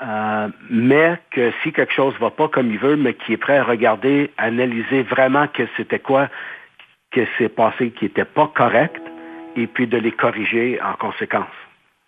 Euh, 0.01 0.49
mais 0.69 1.19
que 1.29 1.51
si 1.61 1.71
quelque 1.71 1.93
chose 1.93 2.13
ne 2.15 2.19
va 2.19 2.31
pas 2.31 2.47
comme 2.47 2.71
il 2.71 2.79
veut, 2.79 2.95
mais 2.95 3.13
qui 3.13 3.33
est 3.33 3.37
prêt 3.37 3.57
à 3.57 3.63
regarder, 3.63 4.31
analyser 4.37 5.03
vraiment 5.03 5.47
que 5.47 5.63
c'était 5.77 5.99
quoi 5.99 6.27
que 7.11 7.25
s'est 7.37 7.49
passé 7.49 7.91
qui 7.91 8.05
n'était 8.05 8.25
pas 8.25 8.51
correct, 8.55 9.01
et 9.55 9.67
puis 9.67 9.85
de 9.85 9.97
les 9.97 10.11
corriger 10.11 10.79
en 10.81 10.93
conséquence. 10.93 11.60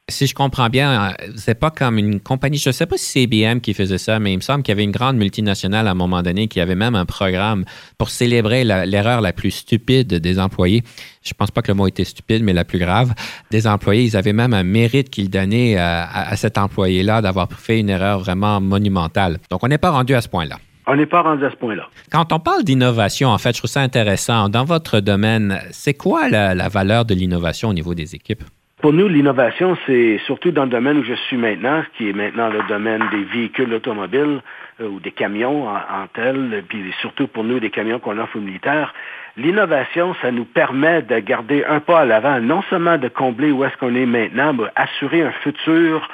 Si 0.09 0.27
je 0.27 0.35
comprends 0.35 0.67
bien, 0.67 1.11
euh, 1.11 1.27
c'est 1.37 1.57
pas 1.57 1.71
comme 1.71 1.97
une 1.97 2.19
compagnie, 2.19 2.57
je 2.57 2.67
ne 2.67 2.73
sais 2.73 2.85
pas 2.85 2.97
si 2.97 3.05
c'est 3.05 3.23
IBM 3.23 3.61
qui 3.61 3.73
faisait 3.73 3.97
ça, 3.97 4.19
mais 4.19 4.33
il 4.33 4.35
me 4.35 4.41
semble 4.41 4.61
qu'il 4.61 4.73
y 4.73 4.75
avait 4.75 4.83
une 4.83 4.91
grande 4.91 5.15
multinationale 5.15 5.87
à 5.87 5.91
un 5.91 5.95
moment 5.95 6.21
donné 6.21 6.49
qui 6.49 6.59
avait 6.59 6.75
même 6.75 6.93
un 6.93 7.05
programme 7.05 7.63
pour 7.97 8.09
célébrer 8.09 8.65
l'erreur 8.65 9.21
la, 9.21 9.31
plus 9.31 9.51
stupide 9.51 10.09
des 10.09 10.39
employés. 10.39 10.83
Je 11.23 11.33
pense 11.33 11.51
pas 11.51 11.61
que 11.61 11.69
le 11.71 11.75
mot 11.75 11.87
était 11.87 12.03
stupide, 12.03 12.43
mais 12.43 12.51
la 12.51 12.65
plus 12.65 12.79
grave 12.79 13.13
des 13.49 13.65
employés. 13.65 14.03
Ils 14.03 14.17
avaient 14.17 14.33
même 14.33 14.53
un 14.53 14.63
mérite 14.63 15.09
qu'ils 15.09 15.29
donnaient 15.29 15.77
à, 15.77 16.03
à 16.03 16.35
cet 16.35 16.57
employé-là 16.57 17.21
d'avoir 17.21 17.49
fait 17.53 17.79
une 17.79 17.89
erreur 17.89 18.19
vraiment 18.19 18.59
monumentale. 18.59 19.39
Donc, 19.49 19.63
on 19.63 19.69
n'est 19.69 19.77
pas 19.77 19.91
rendu 19.91 20.15
à 20.15 20.19
ce 20.19 20.27
point-là. 20.27 20.57
On 20.85 20.97
n'est 20.97 21.05
pas 21.05 21.21
rendu 21.21 21.45
à 21.45 21.49
ce 21.49 21.55
point-là. 21.55 21.87
Quand 22.11 22.33
on 22.33 22.39
parle 22.39 22.65
d'innovation, 22.65 23.29
en 23.29 23.37
fait, 23.37 23.53
je 23.53 23.59
trouve 23.59 23.71
ça 23.71 23.79
intéressant. 23.79 24.49
Dans 24.49 24.65
votre 24.65 24.99
domaine, 24.99 25.61
c'est 25.71 25.93
quoi 25.93 26.27
la, 26.27 26.53
la 26.53 26.67
valeur 26.67 27.05
de 27.05 27.13
l'innovation 27.13 27.69
au 27.69 27.73
niveau 27.73 27.93
des 27.95 28.15
équipes? 28.15 28.43
Pour 28.83 28.91
nous, 28.91 29.07
l'innovation, 29.07 29.77
c'est 29.85 30.19
surtout 30.25 30.51
dans 30.51 30.65
le 30.65 30.69
domaine 30.69 30.97
où 30.97 31.05
je 31.05 31.13
suis 31.13 31.37
maintenant, 31.37 31.83
qui 31.97 32.09
est 32.09 32.13
maintenant 32.13 32.49
le 32.49 32.63
domaine 32.67 33.01
des 33.11 33.23
véhicules 33.23 33.73
automobiles 33.73 34.41
euh, 34.81 34.89
ou 34.89 34.99
des 34.99 35.11
camions 35.11 35.69
en, 35.69 36.07
tel, 36.13 36.61
puis 36.67 36.93
surtout 36.99 37.27
pour 37.27 37.45
nous, 37.45 37.61
des 37.61 37.69
camions 37.69 37.99
qu'on 37.99 38.17
offre 38.17 38.35
aux 38.35 38.41
militaires. 38.41 38.93
L'innovation, 39.37 40.13
ça 40.21 40.31
nous 40.31 40.43
permet 40.43 41.01
de 41.01 41.17
garder 41.19 41.63
un 41.63 41.79
pas 41.79 42.01
à 42.01 42.05
l'avant, 42.05 42.41
non 42.41 42.61
seulement 42.69 42.97
de 42.97 43.07
combler 43.07 43.53
où 43.53 43.63
est-ce 43.63 43.77
qu'on 43.77 43.95
est 43.95 44.05
maintenant, 44.05 44.51
mais 44.51 44.65
assurer 44.75 45.21
un 45.21 45.31
futur 45.31 46.09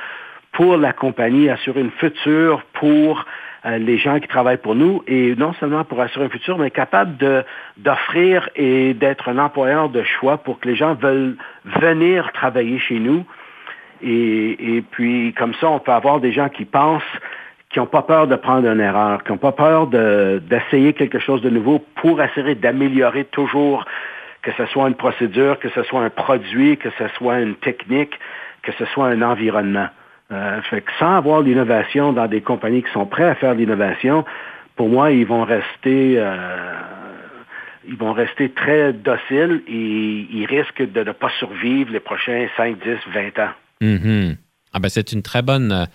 pour 0.52 0.78
la 0.78 0.94
compagnie, 0.94 1.50
assurer 1.50 1.82
une 1.82 1.90
futur 1.90 2.62
pour 2.74 3.26
les 3.78 3.98
gens 3.98 4.20
qui 4.20 4.28
travaillent 4.28 4.58
pour 4.58 4.76
nous, 4.76 5.04
et 5.08 5.36
non 5.36 5.54
seulement 5.54 5.84
pour 5.84 6.02
assurer 6.02 6.26
un 6.26 6.30
futur, 6.30 6.58
mais 6.58 6.72
capable 6.72 7.46
d'offrir 7.78 8.50
et 8.56 8.94
d'être 8.94 9.30
un 9.30 9.38
employeur 9.38 9.90
de 9.90 10.04
choix 10.04 10.38
pour 10.38 10.60
que 10.60 10.68
les 10.68 10.76
gens 10.76 10.96
veulent 10.96 11.36
venir 11.66 12.32
travailler 12.34 12.80
chez 12.80 13.00
nous. 13.00 13.26
Et, 14.02 14.78
et 14.78 14.82
puis, 14.82 15.34
comme 15.38 15.54
ça, 15.56 15.70
on 15.70 15.80
peut 15.80 15.92
avoir 15.92 16.20
des 16.20 16.32
gens 16.32 16.50
qui 16.50 16.66
pensent, 16.66 17.04
qui 17.70 17.80
n'ont 17.80 17.86
pas 17.86 18.02
peur 18.02 18.28
de 18.28 18.36
prendre 18.36 18.68
une 18.68 18.80
erreur, 18.80 19.24
qui 19.24 19.32
n'ont 19.32 19.38
pas 19.38 19.52
peur 19.52 19.88
d'essayer 19.88 20.94
quelque 20.94 21.20
chose 21.20 21.42
de 21.42 21.50
nouveau 21.50 21.84
pour 21.96 22.22
essayer 22.22 22.56
d'améliorer 22.56 23.26
toujours, 23.26 23.86
que 24.42 24.52
ce 24.54 24.66
soit 24.68 24.88
une 24.88 24.96
procédure, 24.96 25.60
que 25.60 25.70
ce 25.70 25.84
soit 25.84 26.02
un 26.02 26.10
produit, 26.10 26.78
que 26.78 26.90
ce 26.98 27.08
soit 27.10 27.40
une 27.40 27.56
technique, 27.56 28.18
que 28.64 28.72
ce 28.74 28.86
soit 28.86 29.08
un 29.08 29.22
environnement. 29.22 29.88
Euh, 30.32 30.62
fait 30.64 30.82
que 30.82 30.92
sans 31.00 31.16
avoir 31.16 31.42
l'innovation 31.42 32.14
dans 32.14 32.28
des 32.28 32.42
compagnies 32.42 32.84
qui 32.84 32.92
sont 32.92 33.06
prêtes 33.08 33.32
à 33.32 33.36
faire 33.36 33.56
l'innovation, 33.56 34.26
pour 34.76 34.88
moi, 34.88 35.12
ils 35.12 35.26
vont 35.26 35.44
rester 35.44 36.16
euh, 36.18 36.74
ils 37.88 37.98
vont 37.98 38.14
rester 38.14 38.52
très 38.52 38.94
dociles 38.94 39.64
et 39.68 40.28
ils 40.32 40.46
risquent 40.46 40.92
de 40.92 41.04
ne 41.04 41.12
pas 41.12 41.32
survivre 41.40 41.92
les 41.92 42.00
prochains 42.00 42.48
5, 42.56 42.78
10, 42.78 42.98
20 43.12 43.40
ans. 43.40 43.52
Mm-hmm. 43.82 44.36
ah 44.74 44.80
ben, 44.80 44.90
c'est 44.90 45.12
une 45.12 45.24
très 45.24 45.42
bonne, 45.42 45.88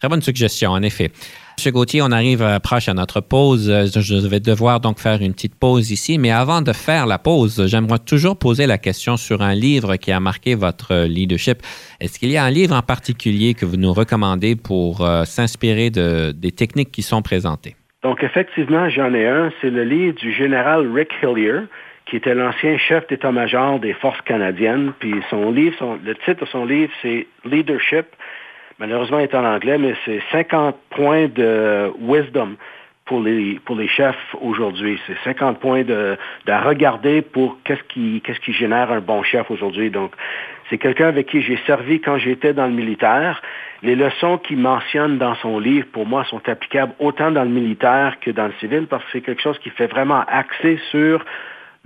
très 0.00 0.08
bonne 0.08 0.22
suggestion, 0.22 0.70
en 0.70 0.82
effet. 0.82 1.12
Monsieur 1.58 1.72
Gauthier, 1.72 2.02
on 2.02 2.10
arrive 2.12 2.42
euh, 2.42 2.58
proche 2.58 2.86
à 2.90 2.92
notre 2.92 3.22
pause. 3.22 3.70
Euh, 3.70 3.86
je 3.86 4.28
vais 4.28 4.40
devoir 4.40 4.78
donc 4.78 4.98
faire 4.98 5.22
une 5.22 5.32
petite 5.32 5.58
pause 5.58 5.90
ici, 5.90 6.18
mais 6.18 6.30
avant 6.30 6.60
de 6.60 6.70
faire 6.74 7.06
la 7.06 7.18
pause, 7.18 7.66
j'aimerais 7.66 7.98
toujours 7.98 8.38
poser 8.38 8.66
la 8.66 8.76
question 8.76 9.16
sur 9.16 9.40
un 9.40 9.54
livre 9.54 9.96
qui 9.96 10.12
a 10.12 10.20
marqué 10.20 10.54
votre 10.54 11.06
leadership. 11.06 11.62
Est-ce 11.98 12.18
qu'il 12.18 12.30
y 12.30 12.36
a 12.36 12.44
un 12.44 12.50
livre 12.50 12.76
en 12.76 12.82
particulier 12.82 13.54
que 13.54 13.64
vous 13.64 13.78
nous 13.78 13.94
recommandez 13.94 14.54
pour 14.54 15.00
euh, 15.00 15.24
s'inspirer 15.24 15.88
de, 15.88 16.32
des 16.32 16.52
techniques 16.52 16.92
qui 16.92 17.00
sont 17.00 17.22
présentées? 17.22 17.74
Donc, 18.02 18.22
effectivement, 18.22 18.90
j'en 18.90 19.14
ai 19.14 19.26
un. 19.26 19.50
C'est 19.62 19.70
le 19.70 19.84
livre 19.84 20.14
du 20.16 20.34
général 20.34 20.86
Rick 20.92 21.08
Hillier, 21.22 21.60
qui 22.04 22.16
était 22.16 22.34
l'ancien 22.34 22.76
chef 22.76 23.06
d'état-major 23.08 23.80
des 23.80 23.94
forces 23.94 24.20
canadiennes. 24.26 24.92
Puis 24.98 25.14
son 25.30 25.50
livre, 25.52 25.98
le 26.04 26.14
titre 26.16 26.44
de 26.44 26.50
son 26.50 26.66
livre, 26.66 26.92
c'est 27.00 27.26
Leadership 27.46 28.04
Malheureusement, 28.78 29.18
il 29.20 29.24
est 29.24 29.34
en 29.34 29.44
anglais, 29.44 29.78
mais 29.78 29.94
c'est 30.04 30.20
50 30.32 30.76
points 30.90 31.28
de 31.28 31.90
wisdom 31.98 32.56
pour 33.06 33.20
les, 33.20 33.58
pour 33.64 33.76
les 33.76 33.88
chefs 33.88 34.34
aujourd'hui. 34.40 35.00
C'est 35.06 35.16
50 35.24 35.60
points 35.60 35.82
de, 35.82 36.18
de 36.44 36.52
regarder 36.52 37.22
pour 37.22 37.56
qu'est-ce 37.64 37.82
qui, 37.84 38.20
qu'est-ce 38.22 38.40
qui 38.40 38.52
génère 38.52 38.92
un 38.92 39.00
bon 39.00 39.22
chef 39.22 39.50
aujourd'hui. 39.50 39.90
Donc, 39.90 40.12
c'est 40.68 40.78
quelqu'un 40.78 41.08
avec 41.08 41.28
qui 41.28 41.40
j'ai 41.40 41.58
servi 41.66 42.00
quand 42.00 42.18
j'étais 42.18 42.52
dans 42.52 42.66
le 42.66 42.72
militaire. 42.72 43.40
Les 43.82 43.94
leçons 43.94 44.38
qu'il 44.38 44.58
mentionne 44.58 45.16
dans 45.16 45.36
son 45.36 45.58
livre, 45.58 45.86
pour 45.92 46.04
moi, 46.04 46.24
sont 46.24 46.46
applicables 46.48 46.92
autant 46.98 47.30
dans 47.30 47.44
le 47.44 47.50
militaire 47.50 48.16
que 48.20 48.30
dans 48.30 48.46
le 48.46 48.54
civil 48.60 48.86
parce 48.88 49.02
que 49.04 49.10
c'est 49.12 49.20
quelque 49.20 49.42
chose 49.42 49.58
qui 49.60 49.70
fait 49.70 49.86
vraiment 49.86 50.22
axer 50.28 50.78
sur 50.90 51.24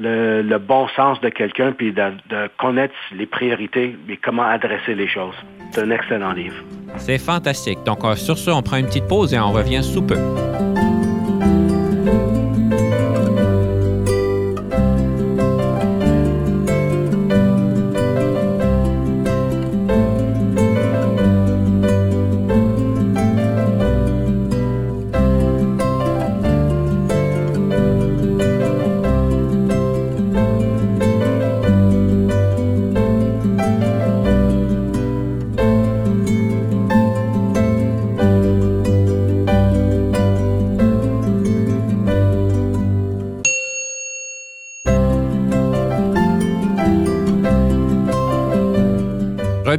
le, 0.00 0.59
bon 0.59 0.88
sens 0.97 1.21
de 1.21 1.28
quelqu'un, 1.28 1.73
puis 1.73 1.92
de, 1.92 2.11
connaître 2.59 2.95
les 3.12 3.26
priorités 3.26 3.97
et 4.09 4.16
comment 4.16 4.45
adresser 4.45 4.95
les 4.95 5.09
choses. 5.09 5.35
C'est 5.73 5.83
un 5.83 5.90
excellent 5.90 6.33
livre. 6.33 6.57
C'est 6.97 7.19
fantastique. 7.19 7.78
Donc, 7.85 8.04
euh, 8.04 8.16
sur 8.16 8.37
ce, 8.37 8.50
on 8.50 8.62
prend 8.62 8.78
une 8.78 8.87
petite 8.87 9.07
pause 9.07 9.33
et 9.33 9.38
on 9.38 9.52
revient 9.52 9.83
sous 9.83 10.02
peu. 10.02 10.19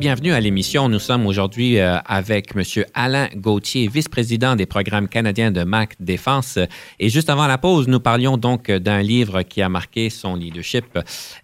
Bienvenue 0.01 0.31
à 0.31 0.39
l'émission. 0.39 0.89
Nous 0.89 0.97
sommes 0.97 1.27
aujourd'hui 1.27 1.77
euh, 1.77 1.97
avec 2.07 2.55
M. 2.55 2.63
Alain 2.95 3.27
Gauthier, 3.35 3.87
vice-président 3.87 4.55
des 4.55 4.65
programmes 4.65 5.07
canadiens 5.07 5.51
de 5.51 5.63
MAC 5.63 5.93
Défense. 5.99 6.57
Et 6.99 7.09
juste 7.09 7.29
avant 7.29 7.45
la 7.45 7.59
pause, 7.59 7.87
nous 7.87 7.99
parlions 7.99 8.35
donc 8.35 8.71
d'un 8.71 9.03
livre 9.03 9.43
qui 9.43 9.61
a 9.61 9.69
marqué 9.69 10.09
son 10.09 10.35
leadership. 10.35 10.85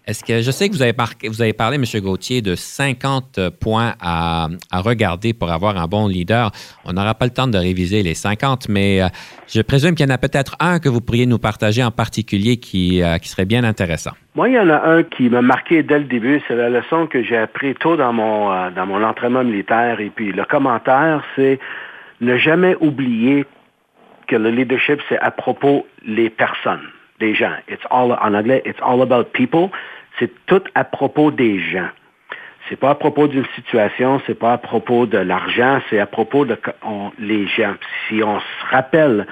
Est-ce 0.08 0.24
que 0.24 0.42
je 0.42 0.50
sais 0.50 0.68
que 0.68 0.74
vous 0.74 0.82
avez, 0.82 0.92
vous 1.28 1.40
avez 1.40 1.52
parlé, 1.52 1.76
M. 1.76 1.84
Gauthier, 2.02 2.42
de 2.42 2.56
50 2.56 3.38
points 3.60 3.94
à, 4.00 4.48
regarder 4.72 5.34
pour 5.34 5.52
avoir 5.52 5.78
un 5.78 5.86
bon 5.86 6.08
leader. 6.08 6.50
On 6.84 6.94
n'aura 6.94 7.14
pas 7.14 7.26
le 7.26 7.32
temps 7.32 7.46
de 7.46 7.58
réviser 7.58 8.02
les 8.02 8.14
50, 8.14 8.68
mais 8.68 9.00
euh, 9.00 9.06
je 9.46 9.62
présume 9.62 9.94
qu'il 9.94 10.04
y 10.04 10.10
en 10.10 10.14
a 10.14 10.18
peut-être 10.18 10.56
un 10.58 10.80
que 10.80 10.88
vous 10.88 11.00
pourriez 11.00 11.26
nous 11.26 11.38
partager 11.38 11.84
en 11.84 11.92
particulier 11.92 12.56
qui, 12.56 13.04
euh, 13.04 13.18
qui 13.18 13.28
serait 13.28 13.44
bien 13.44 13.62
intéressant. 13.62 14.14
Moi, 14.34 14.50
il 14.50 14.54
y 14.54 14.58
en 14.60 14.68
a 14.68 14.80
un 14.88 15.02
qui 15.02 15.28
m'a 15.28 15.42
marqué 15.42 15.82
dès 15.82 15.98
le 15.98 16.04
début. 16.04 16.40
C'est 16.46 16.54
la 16.54 16.70
leçon 16.70 17.08
que 17.08 17.24
j'ai 17.24 17.36
appris 17.36 17.74
tôt 17.74 17.96
dans 17.96 18.12
mon, 18.12 18.47
euh, 18.50 18.70
dans 18.70 18.86
mon 18.86 19.02
entraînement 19.02 19.44
militaire. 19.44 20.00
Et 20.00 20.10
puis, 20.10 20.32
le 20.32 20.44
commentaire, 20.44 21.22
c'est 21.36 21.58
ne 22.20 22.36
jamais 22.36 22.76
oublier 22.80 23.44
que 24.26 24.36
le 24.36 24.50
leadership, 24.50 25.00
c'est 25.08 25.18
à 25.18 25.30
propos 25.30 25.86
les 26.04 26.30
personnes, 26.30 26.86
des 27.20 27.34
gens. 27.34 27.54
It's 27.68 27.84
all, 27.90 28.12
en 28.12 28.34
anglais, 28.34 28.62
it's 28.66 28.80
all 28.82 29.00
about 29.02 29.24
people. 29.32 29.70
C'est 30.18 30.30
tout 30.46 30.62
à 30.74 30.84
propos 30.84 31.30
des 31.30 31.58
gens. 31.60 31.88
C'est 32.68 32.76
pas 32.76 32.90
à 32.90 32.94
propos 32.94 33.28
d'une 33.28 33.46
situation, 33.54 34.20
c'est 34.26 34.38
pas 34.38 34.52
à 34.52 34.58
propos 34.58 35.06
de 35.06 35.16
l'argent, 35.16 35.80
c'est 35.88 35.98
à 35.98 36.06
propos 36.06 36.44
de 36.44 36.58
les 37.18 37.46
gens. 37.46 37.74
Si 38.06 38.22
on 38.22 38.38
se 38.38 38.70
rappelle 38.70 39.26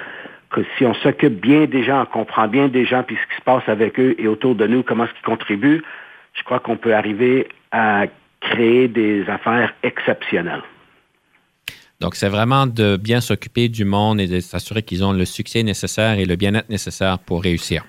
que 0.50 0.62
si 0.76 0.86
on 0.86 0.94
s'occupe 0.94 1.38
bien 1.38 1.66
des 1.66 1.82
gens, 1.82 2.02
on 2.02 2.06
comprend 2.06 2.48
bien 2.48 2.68
des 2.68 2.86
gens, 2.86 3.02
puis 3.02 3.16
ce 3.16 3.34
qui 3.34 3.36
se 3.36 3.44
passe 3.44 3.68
avec 3.68 4.00
eux 4.00 4.14
et 4.18 4.26
autour 4.26 4.54
de 4.54 4.66
nous, 4.66 4.82
comment 4.82 5.04
est-ce 5.04 5.12
qu'ils 5.12 5.22
contribuent, 5.22 5.82
je 6.32 6.42
crois 6.44 6.60
qu'on 6.60 6.76
peut 6.76 6.94
arriver 6.94 7.48
à 7.72 8.06
créer 8.50 8.88
des 8.88 9.24
affaires 9.28 9.74
exceptionnelles. 9.82 10.62
Donc, 12.00 12.14
c'est 12.14 12.28
vraiment 12.28 12.66
de 12.66 12.96
bien 12.96 13.20
s'occuper 13.20 13.68
du 13.68 13.84
monde 13.84 14.20
et 14.20 14.26
de 14.26 14.40
s'assurer 14.40 14.82
qu'ils 14.82 15.02
ont 15.04 15.12
le 15.12 15.24
succès 15.24 15.62
nécessaire 15.62 16.18
et 16.18 16.26
le 16.26 16.36
bien-être 16.36 16.68
nécessaire 16.68 17.18
pour 17.18 17.42
réussir 17.42 17.84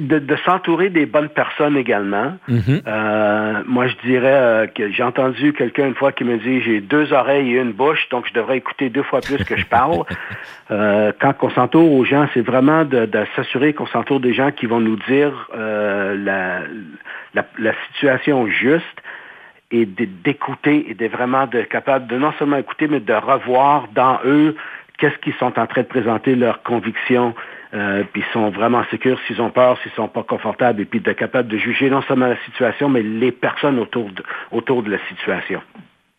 de, 0.00 0.36
s'entourer 0.44 0.90
des 0.90 1.06
bonnes 1.06 1.28
personnes 1.28 1.76
également. 1.76 2.36
Mm-hmm. 2.48 2.82
Euh, 2.86 3.62
moi, 3.66 3.86
je 3.86 3.94
dirais 4.06 4.34
euh, 4.34 4.66
que 4.66 4.90
j'ai 4.90 5.02
entendu 5.02 5.52
quelqu'un 5.52 5.86
une 5.86 5.94
fois 5.94 6.12
qui 6.12 6.24
me 6.24 6.38
dit 6.38 6.60
j'ai 6.62 6.80
deux 6.80 7.12
oreilles 7.12 7.54
et 7.54 7.60
une 7.60 7.72
bouche, 7.72 8.08
donc 8.10 8.26
je 8.28 8.34
devrais 8.34 8.58
écouter 8.58 8.88
deux 8.90 9.02
fois 9.02 9.20
plus 9.20 9.42
que 9.44 9.56
je 9.56 9.66
parle. 9.66 10.04
Euh, 10.72 11.12
quand 11.20 11.32
on 11.42 11.50
s'entoure 11.50 11.92
aux 11.92 12.04
gens, 12.04 12.28
c'est 12.34 12.40
vraiment 12.40 12.84
de, 12.84 13.08
s'assurer 13.36 13.72
qu'on 13.72 13.86
s'entoure 13.86 14.18
des 14.18 14.34
gens 14.34 14.50
qui 14.50 14.66
vont 14.66 14.80
nous 14.80 14.96
dire 15.08 15.48
la, 15.54 16.62
la, 17.34 17.72
situation 17.86 18.48
juste 18.48 18.84
et 19.70 19.86
d'écouter 19.86 20.90
et 20.90 20.94
de 20.94 21.06
vraiment 21.06 21.46
de 21.46 21.62
capable 21.62 22.06
de 22.06 22.16
non 22.16 22.32
seulement 22.38 22.56
écouter, 22.56 22.88
mais 22.88 23.00
de 23.00 23.12
revoir 23.12 23.88
dans 23.94 24.18
eux 24.24 24.56
qu'est-ce 24.98 25.16
qu'ils 25.18 25.34
sont 25.34 25.58
en 25.58 25.66
train 25.66 25.82
de 25.82 25.86
présenter 25.86 26.34
leurs 26.34 26.62
convictions, 26.62 27.34
euh, 27.74 28.04
puis 28.12 28.22
ils 28.26 28.32
sont 28.32 28.50
vraiment 28.50 28.84
sécures 28.90 29.18
s'ils 29.26 29.40
ont 29.42 29.50
peur, 29.50 29.78
s'ils 29.82 29.92
sont 29.92 30.08
pas 30.08 30.22
confortables, 30.22 30.80
et 30.80 30.84
puis 30.84 31.00
d'être 31.00 31.18
capable 31.18 31.48
de 31.48 31.58
juger 31.58 31.90
non 31.90 32.02
seulement 32.02 32.28
la 32.28 32.42
situation, 32.44 32.88
mais 32.88 33.02
les 33.02 33.32
personnes 33.32 33.78
autour 33.78 34.10
de, 34.10 34.22
autour 34.52 34.82
de 34.82 34.90
la 34.90 34.98
situation. 35.08 35.60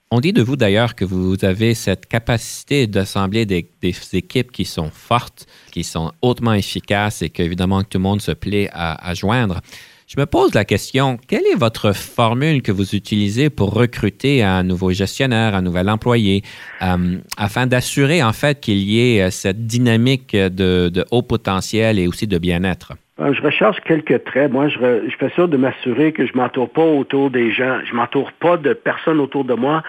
On 0.09 0.21
dit 0.21 0.31
de 0.31 0.41
vous 0.41 0.55
d'ailleurs 0.55 0.95
que 0.95 1.03
vous 1.03 1.43
avez 1.43 1.73
cette 1.73 2.05
capacité 2.05 2.87
d'assembler 2.87 3.45
des, 3.45 3.67
équipes 4.13 4.53
qui 4.53 4.63
sont 4.63 4.89
fortes, 4.89 5.47
qui 5.71 5.83
sont 5.83 6.13
hautement 6.21 6.53
efficaces 6.53 7.21
et 7.21 7.29
qu'évidemment 7.29 7.83
tout 7.83 7.97
le 7.97 8.03
monde 8.03 8.21
se 8.21 8.31
plaît 8.31 8.69
à, 8.71 9.13
joindre. 9.13 9.59
Je 10.07 10.17
me 10.17 10.25
pose 10.25 10.53
la 10.55 10.63
question, 10.63 11.17
quelle 11.27 11.45
est 11.45 11.59
votre 11.59 11.93
formule 11.93 12.61
que 12.61 12.71
vous 12.71 12.95
utilisez 12.95 13.49
pour 13.49 13.73
recruter 13.73 14.41
un 14.41 14.63
nouveau 14.63 14.91
gestionnaire, 14.91 15.53
un 15.53 15.61
nouvel 15.61 15.89
employé, 15.89 16.43
euh, 16.81 17.17
afin 17.37 17.67
d'assurer 17.67 18.23
en 18.23 18.31
fait 18.31 18.61
qu'il 18.61 18.77
y 18.77 19.01
ait 19.01 19.21
euh, 19.21 19.31
cette 19.31 19.67
dynamique 19.67 20.33
de, 20.33 21.03
haut 21.11 21.23
potentiel 21.23 21.99
et 21.99 22.07
aussi 22.07 22.25
de 22.25 22.37
bien-être? 22.37 22.93
Euh, 23.19 23.33
je 23.33 23.41
recherche 23.41 23.81
quelques 23.81 24.23
traits. 24.23 24.49
Moi, 24.49 24.69
je, 24.69 24.77
je 25.09 25.15
fais 25.17 25.29
ça 25.35 25.45
de 25.45 25.57
m'assurer 25.57 26.13
que 26.13 26.25
je 26.25 26.31
m'entoure 26.37 26.69
pas 26.69 26.85
autour 26.85 27.29
des 27.29 27.51
gens. 27.51 27.79
Je 27.83 27.93
m'entoure 27.93 28.31
pas 28.31 28.55
de 28.55 28.71
personnes 28.71 29.19
autour 29.19 29.43
de 29.43 29.55
moi 29.55 29.83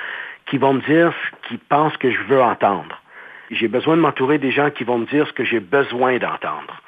qui 0.50 0.58
vont 0.58 0.74
me 0.74 0.80
dire 0.80 1.12
ce 1.12 1.48
qu'ils 1.48 1.60
pensent 1.60 1.96
que 1.96 2.10
je 2.10 2.18
veux 2.28 2.42
entendre. 2.42 3.00
J'ai 3.52 3.68
besoin 3.68 3.94
de 3.94 4.00
m'entourer 4.00 4.38
des 4.38 4.50
gens 4.50 4.70
qui 4.70 4.82
vont 4.82 4.98
me 4.98 5.06
dire 5.06 5.28
ce 5.28 5.32
que 5.32 5.44
j'ai 5.44 5.60
besoin 5.60 6.18
d'entendre. 6.18 6.82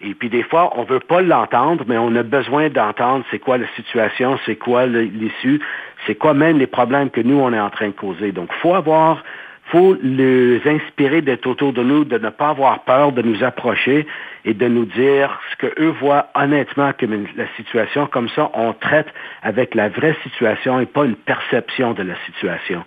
Et 0.00 0.14
puis 0.14 0.28
des 0.28 0.42
fois, 0.42 0.72
on 0.76 0.82
ne 0.82 0.86
veut 0.86 1.00
pas 1.00 1.22
l'entendre, 1.22 1.84
mais 1.86 1.96
on 1.96 2.14
a 2.16 2.22
besoin 2.22 2.68
d'entendre 2.68 3.24
c'est 3.30 3.38
quoi 3.38 3.58
la 3.58 3.68
situation, 3.76 4.38
c'est 4.44 4.56
quoi 4.56 4.86
l'issue, 4.86 5.60
c'est 6.06 6.14
quoi 6.14 6.34
même 6.34 6.58
les 6.58 6.66
problèmes 6.66 7.10
que 7.10 7.20
nous, 7.20 7.38
on 7.38 7.52
est 7.52 7.60
en 7.60 7.70
train 7.70 7.88
de 7.88 7.92
causer. 7.92 8.32
Donc, 8.32 8.50
il 8.52 8.60
faut 8.60 8.74
avoir 8.74 9.22
faut 9.66 9.96
les 10.02 10.60
inspirer 10.66 11.22
d'être 11.22 11.46
autour 11.46 11.72
de 11.72 11.82
nous, 11.82 12.04
de 12.04 12.18
ne 12.18 12.28
pas 12.28 12.50
avoir 12.50 12.80
peur 12.80 13.12
de 13.12 13.22
nous 13.22 13.42
approcher 13.42 14.06
et 14.44 14.52
de 14.52 14.68
nous 14.68 14.84
dire 14.84 15.40
ce 15.50 15.66
qu'eux 15.66 15.94
voient 16.00 16.28
honnêtement 16.34 16.92
comme 16.98 17.26
la 17.36 17.46
situation. 17.56 18.06
Comme 18.06 18.28
ça, 18.28 18.50
on 18.54 18.74
traite 18.74 19.08
avec 19.42 19.74
la 19.74 19.88
vraie 19.88 20.16
situation 20.22 20.80
et 20.80 20.86
pas 20.86 21.04
une 21.04 21.16
perception 21.16 21.94
de 21.94 22.02
la 22.02 22.14
situation. 22.26 22.84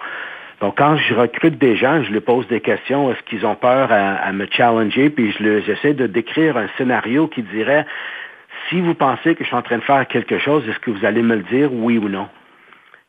Donc, 0.62 0.78
quand 0.78 0.98
je 0.98 1.14
recrute 1.14 1.58
des 1.60 1.76
gens, 1.76 2.02
je 2.04 2.12
leur 2.12 2.24
pose 2.24 2.48
des 2.48 2.62
questions. 2.62 3.12
Est-ce 3.12 3.22
qu'ils 3.24 3.46
ont 3.46 3.56
peur 3.56 3.90
à, 3.92 4.32
me 4.32 4.48
challenger? 4.50 5.10
Puis 5.10 5.32
je 5.32 5.62
j'essaie 5.62 5.94
de 5.94 6.08
décrire 6.08 6.58
un 6.58 6.68
scénario 6.78 7.28
qui 7.28 7.44
dirait, 7.44 7.86
si 8.70 8.82
vous 8.82 8.96
pensez 8.96 9.36
que 9.36 9.44
je 9.44 9.48
suis 9.48 9.56
en 9.56 9.62
train 9.62 9.78
de 9.78 9.84
faire 9.84 10.08
quelque 10.08 10.40
chose, 10.40 10.68
est-ce 10.68 10.80
que 10.80 10.92
vous 10.92 11.06
allez 11.06 11.22
me 11.22 11.36
le 11.36 11.44
dire, 11.44 11.72
oui 11.72 11.98
ou 11.98 12.10
non? 12.10 12.28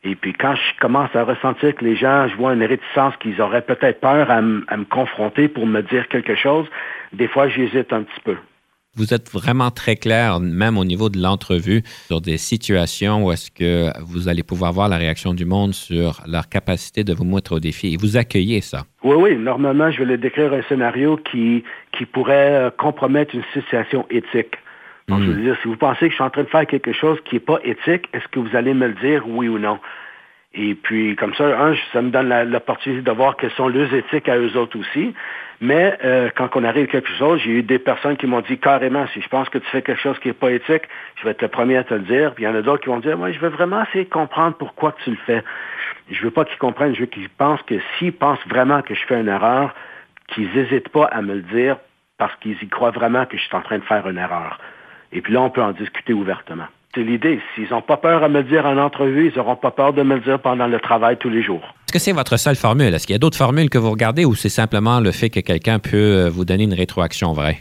Et 0.03 0.15
puis 0.15 0.33
quand 0.33 0.55
je 0.55 0.79
commence 0.79 1.13
à 1.15 1.23
ressentir 1.23 1.75
que 1.75 1.83
les 1.83 1.95
gens, 1.95 2.27
je 2.27 2.35
vois 2.35 2.53
une 2.53 2.63
réticence 2.63 3.15
qu'ils 3.17 3.41
auraient 3.41 3.63
peut-être 3.63 3.99
peur 3.99 4.31
à, 4.31 4.41
me 4.41 4.85
confronter 4.85 5.49
pour 5.49 5.65
me 5.65 5.81
dire 5.81 6.07
quelque 6.07 6.35
chose, 6.35 6.67
des 7.11 7.27
fois 7.27 7.49
j'hésite 7.49 7.91
un 7.91 8.03
petit 8.03 8.21
peu. 8.23 8.37
Vous 8.95 9.13
êtes 9.13 9.29
vraiment 9.31 9.69
très 9.69 9.95
clair, 9.95 10.39
même 10.39 10.77
au 10.77 10.83
niveau 10.83 11.09
de 11.09 11.19
l'entrevue, 11.19 11.83
sur 12.07 12.21
des 12.21 12.37
situations 12.37 13.25
où 13.25 13.31
est-ce 13.31 13.51
que 13.51 13.91
vous 14.03 14.27
allez 14.27 14.43
pouvoir 14.43 14.73
voir 14.73 14.89
la 14.89 14.97
réaction 14.97 15.33
du 15.33 15.45
monde 15.45 15.73
sur 15.73 16.21
leur 16.27 16.49
capacité 16.49 17.03
de 17.03 17.13
vous 17.13 17.23
mettre 17.23 17.53
au 17.53 17.59
défi 17.59 17.93
et 17.93 17.97
vous 17.97 18.17
accueillez 18.17 18.61
ça. 18.61 18.85
Oui, 19.03 19.15
oui. 19.15 19.35
Normalement, 19.37 19.91
je 19.91 20.03
vais 20.03 20.17
décrire 20.17 20.53
un 20.53 20.63
scénario 20.63 21.17
qui, 21.17 21.63
qui 21.91 22.05
pourrait 22.05 22.53
euh, 22.53 22.69
compromettre 22.71 23.35
une 23.35 23.43
situation 23.53 24.07
éthique. 24.09 24.55
Donc, 25.07 25.21
je 25.21 25.25
veux 25.25 25.39
hmm. 25.39 25.43
dire, 25.43 25.57
si 25.61 25.67
vous 25.67 25.77
pensez 25.77 26.05
que 26.05 26.09
je 26.09 26.15
suis 26.15 26.23
en 26.23 26.29
train 26.29 26.43
de 26.43 26.49
faire 26.49 26.67
quelque 26.67 26.93
chose 26.93 27.17
qui 27.25 27.35
n'est 27.35 27.39
pas 27.41 27.59
éthique, 27.63 28.07
est-ce 28.13 28.27
que 28.27 28.39
vous 28.39 28.55
allez 28.55 28.73
me 28.73 28.87
le 28.87 28.93
dire, 28.93 29.23
oui 29.27 29.47
ou 29.47 29.59
non? 29.59 29.79
Et 30.53 30.73
puis, 30.73 31.15
comme 31.15 31.33
ça, 31.35 31.45
un, 31.45 31.75
ça 31.93 32.01
me 32.01 32.09
donne 32.09 32.33
l'opportunité 32.49 33.01
de 33.01 33.11
voir 33.11 33.37
quelles 33.37 33.51
sont 33.51 33.67
leurs 33.67 33.93
éthiques 33.93 34.27
à 34.27 34.37
eux 34.37 34.57
autres 34.57 34.79
aussi. 34.79 35.13
Mais 35.61 35.97
euh, 36.05 36.29
quand 36.35 36.49
on 36.55 36.63
arrive 36.63 36.85
à 36.85 36.87
quelque 36.87 37.11
chose, 37.17 37.41
j'ai 37.43 37.51
eu 37.51 37.63
des 37.63 37.79
personnes 37.79 38.15
qui 38.15 38.27
m'ont 38.27 38.39
dit 38.41 38.57
carrément, 38.57 39.05
si 39.13 39.21
je 39.21 39.27
pense 39.27 39.49
que 39.49 39.57
tu 39.57 39.67
fais 39.67 39.81
quelque 39.81 40.01
chose 40.01 40.17
qui 40.19 40.29
n'est 40.29 40.33
pas 40.33 40.51
éthique, 40.51 40.83
je 41.17 41.25
vais 41.25 41.31
être 41.31 41.41
le 41.41 41.49
premier 41.49 41.75
à 41.75 41.83
te 41.83 41.93
le 41.93 42.01
dire. 42.01 42.33
Puis 42.33 42.45
il 42.45 42.47
y 42.47 42.49
en 42.49 42.55
a 42.55 42.61
d'autres 42.61 42.81
qui 42.81 42.89
vont 42.89 42.99
dire, 42.99 43.17
moi, 43.17 43.31
je 43.31 43.39
veux 43.39 43.49
vraiment 43.49 43.83
essayer 43.83 44.05
de 44.05 44.09
comprendre 44.09 44.55
pourquoi 44.55 44.95
tu 45.03 45.11
le 45.11 45.17
fais. 45.25 45.43
Je 46.09 46.21
veux 46.23 46.31
pas 46.31 46.45
qu'ils 46.45 46.57
comprennent, 46.57 46.95
je 46.95 47.01
veux 47.01 47.07
qu'ils 47.07 47.29
pensent 47.29 47.61
que 47.63 47.75
s'ils 47.97 48.13
pensent 48.13 48.45
vraiment 48.47 48.81
que 48.81 48.95
je 48.95 49.05
fais 49.05 49.19
une 49.19 49.27
erreur, 49.27 49.75
qu'ils 50.27 50.49
n'hésitent 50.53 50.89
pas 50.89 51.05
à 51.05 51.21
me 51.21 51.35
le 51.35 51.41
dire 51.41 51.77
parce 52.17 52.35
qu'ils 52.37 52.57
y 52.61 52.67
croient 52.67 52.91
vraiment 52.91 53.25
que 53.25 53.37
je 53.37 53.43
suis 53.43 53.55
en 53.55 53.61
train 53.61 53.79
de 53.79 53.83
faire 53.83 54.07
une 54.07 54.17
erreur. 54.17 54.59
Et 55.11 55.21
puis 55.21 55.33
là, 55.33 55.41
on 55.41 55.49
peut 55.49 55.61
en 55.61 55.71
discuter 55.71 56.13
ouvertement. 56.13 56.67
C'est 56.95 57.03
l'idée. 57.03 57.41
S'ils 57.53 57.69
n'ont 57.69 57.81
pas 57.81 57.97
peur 57.97 58.23
à 58.23 58.29
me 58.29 58.39
le 58.39 58.43
dire 58.43 58.65
en 58.65 58.77
entrevue, 58.77 59.27
ils 59.27 59.37
n'auront 59.37 59.55
pas 59.55 59.71
peur 59.71 59.93
de 59.93 60.03
me 60.03 60.15
le 60.15 60.21
dire 60.21 60.39
pendant 60.39 60.67
le 60.67 60.79
travail 60.79 61.17
tous 61.17 61.29
les 61.29 61.41
jours. 61.41 61.75
Est-ce 61.89 61.93
que 61.93 61.97
c'est 61.97 62.11
votre 62.11 62.37
seule 62.37 62.55
formule? 62.55 62.93
Est-ce 62.93 63.07
qu'il 63.07 63.15
y 63.15 63.17
a 63.17 63.19
d'autres 63.19 63.35
formules 63.35 63.67
que 63.67 63.79
vous 63.79 63.89
regardez 63.89 64.23
ou 64.23 64.35
c'est 64.35 64.47
simplement 64.47 64.99
le 64.99 65.09
fait 65.09 65.31
que 65.31 65.39
quelqu'un 65.39 65.79
peut 65.79 65.97
euh, 65.97 66.29
vous 66.29 66.45
donner 66.45 66.65
une 66.65 66.75
rétroaction 66.75 67.33
vraie? 67.33 67.57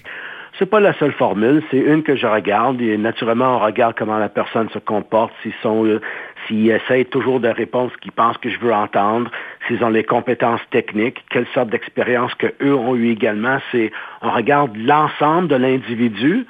C'est 0.59 0.69
pas 0.69 0.81
la 0.81 0.93
seule 0.99 1.13
formule, 1.13 1.63
c'est 1.71 1.79
une 1.79 2.03
que 2.03 2.15
je 2.15 2.27
regarde 2.27 2.79
et 2.83 2.99
naturellement 2.99 3.57
on 3.57 3.59
regarde 3.59 3.95
comment 3.97 4.19
la 4.19 4.29
personne 4.29 4.69
se 4.69 4.79
comporte, 4.81 5.33
s'ils 5.43 5.55
sont 5.63 5.87
euh, 5.87 6.03
s'ils 6.47 6.71
essayent 6.71 7.07
toujours 7.07 7.41
de 7.41 7.49
répondre 7.49 7.91
ce 7.91 7.97
qu'ils 8.03 8.13
pensent 8.13 8.37
que 8.37 8.51
je 8.51 8.59
veux 8.59 8.75
entendre, 8.75 9.31
s'ils 9.67 9.83
ont 9.83 9.89
les 9.89 10.05
compétences 10.05 10.61
techniques, 10.71 11.25
quelle 11.31 11.47
sorte 11.55 11.71
d'expérience 11.71 12.35
que 12.35 12.49
eux 12.61 12.75
ont 12.75 12.97
eu 12.97 13.11
également, 13.11 13.57
c'est 13.73 13.91
on 14.21 14.31
regarde 14.31 14.77
l'ensemble 14.77 15.49
de 15.49 15.57
l'individu, 15.57 16.45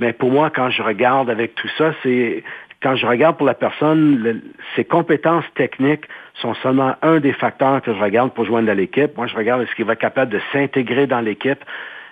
mais 0.00 0.12
pour 0.12 0.32
moi, 0.32 0.50
quand 0.50 0.70
je 0.70 0.82
regarde 0.82 1.30
avec 1.30 1.54
tout 1.54 1.70
ça, 1.78 1.92
c'est 2.02 2.42
quand 2.82 2.96
je 2.96 3.06
regarde 3.06 3.36
pour 3.36 3.46
la 3.46 3.54
personne, 3.54 4.40
ses 4.74 4.84
compétences 4.84 5.44
techniques 5.54 6.06
sont 6.40 6.54
seulement 6.54 6.94
un 7.02 7.20
des 7.20 7.32
facteurs 7.32 7.82
que 7.82 7.92
je 7.92 7.98
regarde 7.98 8.32
pour 8.32 8.44
joindre 8.44 8.70
à 8.70 8.74
l'équipe. 8.74 9.16
Moi, 9.16 9.26
je 9.26 9.36
regarde 9.36 9.62
est-ce 9.62 9.74
qu'il 9.74 9.84
va 9.84 9.94
être 9.94 10.00
capable 10.00 10.32
de 10.32 10.40
s'intégrer 10.52 11.06
dans 11.06 11.20
l'équipe, 11.20 11.64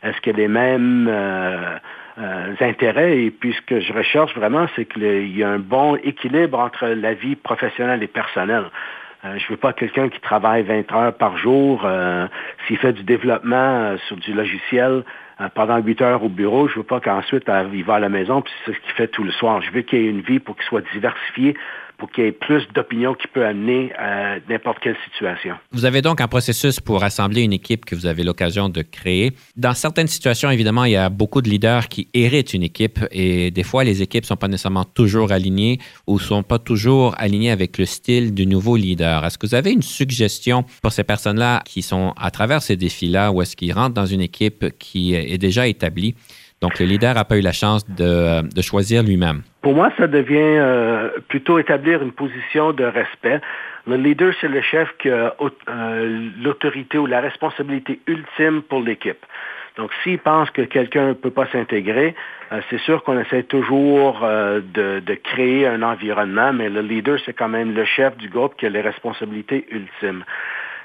est-ce 0.03 0.21
qu'il 0.21 0.35
a 0.35 0.39
les 0.39 0.49
mêmes 0.49 1.09
euh, 1.11 1.77
euh, 2.19 2.55
intérêts? 2.61 3.19
Et 3.19 3.31
puis, 3.31 3.53
ce 3.53 3.63
que 3.63 3.81
je 3.81 3.93
recherche 3.93 4.35
vraiment, 4.35 4.67
c'est 4.77 4.85
qu'il 4.85 5.37
y 5.37 5.43
a 5.43 5.49
un 5.49 5.59
bon 5.59 5.97
équilibre 5.97 6.59
entre 6.59 6.87
la 6.87 7.15
vie 7.15 7.37
professionnelle 7.37 8.03
et 8.03 8.07
personnelle. 8.07 8.65
Euh, 9.25 9.37
je 9.39 9.45
ne 9.45 9.49
veux 9.51 9.57
pas 9.57 9.73
quelqu'un 9.73 10.09
qui 10.09 10.21
travaille 10.21 10.63
20 10.63 10.93
heures 10.93 11.15
par 11.15 11.37
jour. 11.37 11.87
S'il 12.67 12.79
fait 12.79 12.93
du 12.93 13.03
développement 13.03 13.97
sur 14.07 14.17
du 14.17 14.33
logiciel, 14.33 15.03
euh, 15.03 15.03
pendant 15.55 15.79
8 15.79 16.03
heures 16.03 16.25
au 16.25 16.29
bureau. 16.29 16.69
Je 16.69 16.77
veux 16.77 16.83
pas 16.83 17.01
qu'ensuite 17.01 17.49
euh, 17.49 17.69
il 17.73 17.85
va 17.85 17.95
à 17.95 17.99
la 18.01 18.09
maison, 18.09 18.43
puis 18.43 18.53
c'est 18.65 18.73
ce 18.73 18.79
qu'il 18.81 18.93
fait 18.93 19.09
tout 19.09 19.25
le 19.25 19.33
soir. 19.33 19.61
Je 19.63 19.71
veux 19.71 19.83
qu'il 19.83 20.01
y 20.01 20.07
ait 20.07 20.11
une 20.11 20.21
vie 20.21 20.39
pour 20.39 20.57
qu'il 20.57 20.65
soit 20.65 20.83
diversifié, 20.93 21.55
pour 21.99 22.11
qu'il 22.11 22.25
y 22.25 22.27
ait 22.29 22.33
plus 22.33 22.63
d'opinions 22.75 23.15
qui 23.15 23.27
peut 23.27 23.45
amener 23.45 23.93
à 23.99 24.37
n'importe 24.49 24.79
quelle 24.81 24.97
situation. 25.05 25.57
Vous 25.73 25.85
avez 25.85 26.01
donc 26.01 26.21
un 26.21 26.29
processus 26.29 26.81
pour 26.81 27.03
assembler 27.03 27.43
une 27.43 27.53
équipe 27.53 27.85
que 27.85 27.95
vous 27.95 28.07
avez 28.07 28.23
l'occasion 28.23 28.69
de 28.69 28.83
créer. 28.83 29.33
Dans 29.57 29.75
certaines 29.75 30.07
situations, 30.07 30.51
évidemment, 30.51 30.85
il 30.85 30.93
y 30.93 30.97
a 30.97 31.09
beaucoup 31.09 31.43
de 31.43 31.51
leaders 31.51 31.89
qui 31.89 32.09
héritent 32.15 32.55
une 32.55 32.63
équipe 32.63 33.01
et 33.11 33.51
des 33.51 33.65
fois, 33.65 33.83
les 33.83 34.01
équipes 34.01 34.23
ne 34.25 34.29
sont 34.29 34.37
pas 34.37 34.49
nécessairement 34.49 34.85
toujours 34.85 35.33
alignées 35.33 35.79
ou 36.07 36.15
ne 36.15 36.21
sont 36.21 36.45
pas 36.45 36.61
toujours 36.61 37.15
alignées 37.19 37.51
avec 37.51 37.79
le 37.79 37.85
style 37.85 38.33
du 38.33 38.47
nouveau 38.47 38.77
leader. 38.77 39.27
Est-ce 39.27 39.37
que 39.37 39.47
vous 39.47 39.57
avez 39.57 39.73
une 39.73 39.83
suggestion 39.83 40.65
pour 40.83 40.93
ces 40.93 41.05
personnes-là 41.05 41.63
qui 41.65 41.83
sont 41.83 42.15
à 42.17 42.31
travers 42.31 42.63
ces 42.63 42.77
défis-là 42.77 43.33
ou 43.33 43.43
est-ce 43.43 43.57
qu'ils 43.57 43.73
rentrent 43.73 43.95
dans 43.95 44.07
une 44.07 44.21
équipe 44.21 44.79
qui 44.79 45.17
est 45.29 45.39
déjà 45.39 45.67
établie? 45.67 46.15
Donc, 46.61 46.81
le 46.81 46.87
leader 46.87 47.15
n'a 47.15 47.25
pas 47.25 47.37
eu 47.37 47.41
la 47.41 47.53
chance 47.53 47.89
de, 47.89 48.43
de 48.43 48.63
choisir 48.63 49.03
lui-même. 49.03 49.43
Pour 49.63 49.75
moi, 49.75 49.91
ça 49.97 50.09
devient 50.09 50.37
euh, 50.39 51.11
plutôt 51.29 51.59
établir 51.59 52.03
une 52.03 52.13
position 52.13 52.73
de 52.73 52.85
respect. 52.85 53.41
Le 53.87 53.97
leader, 53.97 54.35
c'est 54.41 54.49
le 54.49 54.61
chef 54.61 54.89
qui 54.99 55.09
a 55.09 55.35
euh, 55.41 56.31
l'autorité 56.43 56.99
ou 56.99 57.07
la 57.07 57.21
responsabilité 57.21 58.01
ultime 58.09 58.63
pour 58.63 58.81
l'équipe. 58.81 59.25
Donc, 59.77 59.93
s'il 60.03 60.19
pense 60.19 60.51
que 60.51 60.63
quelqu'un 60.63 61.09
ne 61.09 61.13
peut 61.13 61.31
pas 61.31 61.47
s'intégrer, 61.53 62.17
euh, 62.51 62.61
c'est 62.69 62.81
sûr 62.81 63.05
qu'on 63.05 63.21
essaie 63.21 63.45
toujours 63.45 64.21
de, 64.23 64.99
de, 64.99 65.15
créer 65.15 65.69
un 65.69 65.83
environnement, 65.83 66.53
mais 66.53 66.69
le 66.69 66.81
leader, 66.81 67.21
c'est 67.25 67.35
quand 67.35 67.49
même 67.49 67.73
le 67.73 67.85
chef 67.85 68.17
du 68.17 68.29
groupe 68.29 68.57
qui 68.57 68.67
a 68.67 68.69
les 68.69 68.81
responsabilités 68.81 69.65
ultimes. 69.71 70.25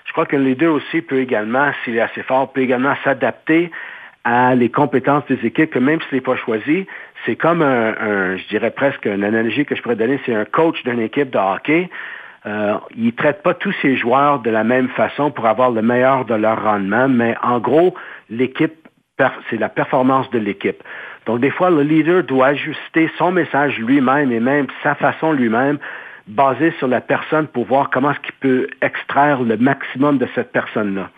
Je 0.05 0.11
crois 0.11 0.27
que 0.27 0.35
le 0.35 0.43
leader 0.43 0.71
aussi 0.71 1.01
peut 1.01 1.19
également, 1.19 1.71
s'il 1.83 1.95
est 1.97 2.01
assez 2.01 2.21
fort, 2.21 2.53
peut 2.53 2.61
également 2.61 2.93
s'adapter 3.03 3.71
à 4.23 4.55
les 4.55 4.69
compétences 4.69 5.25
des 5.27 5.45
équipes, 5.45 5.71
que 5.71 5.79
même 5.79 5.99
s'il 6.01 6.15
n'est 6.17 6.21
pas 6.21 6.37
choisi, 6.37 6.87
c'est 7.25 7.35
comme 7.35 7.61
un, 7.61 8.37
je 8.37 8.47
dirais 8.47 8.71
presque 8.71 9.05
une 9.05 9.23
analogie 9.23 9.65
que 9.65 9.75
je 9.75 9.81
pourrais 9.81 9.95
donner, 9.95 10.19
c'est 10.25 10.35
un 10.35 10.45
coach 10.45 10.81
d'une 10.83 10.99
équipe 11.01 11.29
de 11.29 11.37
hockey. 11.37 11.89
Euh, 12.45 12.75
il 12.95 13.07
ne 13.07 13.11
traite 13.11 13.41
pas 13.41 13.53
tous 13.53 13.73
ses 13.81 13.95
joueurs 13.95 14.39
de 14.39 14.49
la 14.49 14.63
même 14.63 14.89
façon 14.89 15.31
pour 15.31 15.45
avoir 15.45 15.71
le 15.71 15.81
meilleur 15.81 16.25
de 16.25 16.35
leur 16.35 16.61
rendement, 16.61 17.07
mais 17.07 17.35
en 17.41 17.59
gros, 17.59 17.95
l'équipe, 18.29 18.73
c'est 19.49 19.57
la 19.57 19.69
performance 19.69 20.29
de 20.31 20.39
l'équipe. 20.39 20.83
Donc, 21.25 21.39
des 21.39 21.51
fois, 21.51 21.69
le 21.69 21.83
leader 21.83 22.23
doit 22.23 22.47
ajuster 22.47 23.09
son 23.17 23.31
message 23.31 23.77
lui-même 23.77 24.31
et 24.31 24.41
même 24.41 24.67
sa 24.81 24.95
façon 24.95 25.31
lui-même, 25.31 25.77
basé 26.27 26.71
sur 26.79 26.87
la 26.87 26.99
personne 26.99 27.47
pour 27.47 27.65
voir 27.65 27.89
comment 27.89 28.11
est-ce 28.11 28.19
qu'il 28.19 28.35
peut 28.35 28.67
extraire 28.81 29.41
le 29.41 29.57
maximum 29.57 30.17
de 30.17 30.27
cette 30.35 30.51
personne-là 30.51 31.09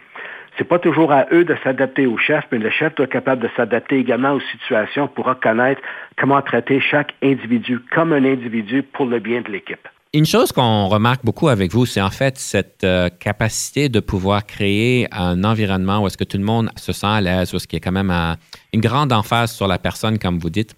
c'est 0.57 0.67
pas 0.67 0.79
toujours 0.79 1.11
à 1.11 1.25
eux 1.31 1.43
de 1.43 1.55
s'adapter 1.63 2.05
au 2.05 2.17
chef, 2.17 2.43
mais 2.51 2.59
le 2.59 2.69
chef 2.69 2.95
doit 2.95 3.05
être 3.05 3.11
capable 3.11 3.41
de 3.41 3.49
s'adapter 3.55 3.97
également 3.97 4.33
aux 4.33 4.41
situations 4.51 5.07
pour 5.07 5.25
reconnaître 5.25 5.81
comment 6.17 6.41
traiter 6.41 6.79
chaque 6.79 7.13
individu 7.21 7.79
comme 7.93 8.13
un 8.13 8.23
individu 8.23 8.83
pour 8.83 9.05
le 9.05 9.19
bien 9.19 9.41
de 9.41 9.51
l'équipe. 9.51 9.87
Une 10.13 10.25
chose 10.25 10.53
qu'on 10.53 10.87
remarque 10.87 11.25
beaucoup 11.25 11.49
avec 11.49 11.73
vous, 11.73 11.85
c'est 11.85 12.01
en 12.01 12.09
fait 12.09 12.37
cette 12.37 12.85
euh, 12.85 13.09
capacité 13.19 13.89
de 13.89 13.99
pouvoir 13.99 14.45
créer 14.45 15.07
un 15.11 15.43
environnement 15.43 16.01
où 16.01 16.07
est-ce 16.07 16.17
que 16.17 16.23
tout 16.23 16.37
le 16.37 16.43
monde 16.45 16.69
se 16.77 16.93
sent 16.93 17.05
à 17.05 17.19
l'aise, 17.19 17.53
où 17.53 17.57
est-ce 17.57 17.67
qu'il 17.67 17.77
y 17.77 17.81
a 17.81 17.83
quand 17.83 17.91
même 17.91 18.37
une 18.71 18.79
grande 18.79 19.11
emphase 19.11 19.51
sur 19.51 19.67
la 19.67 19.77
personne, 19.77 20.17
comme 20.17 20.39
vous 20.39 20.49
dites. 20.49 20.73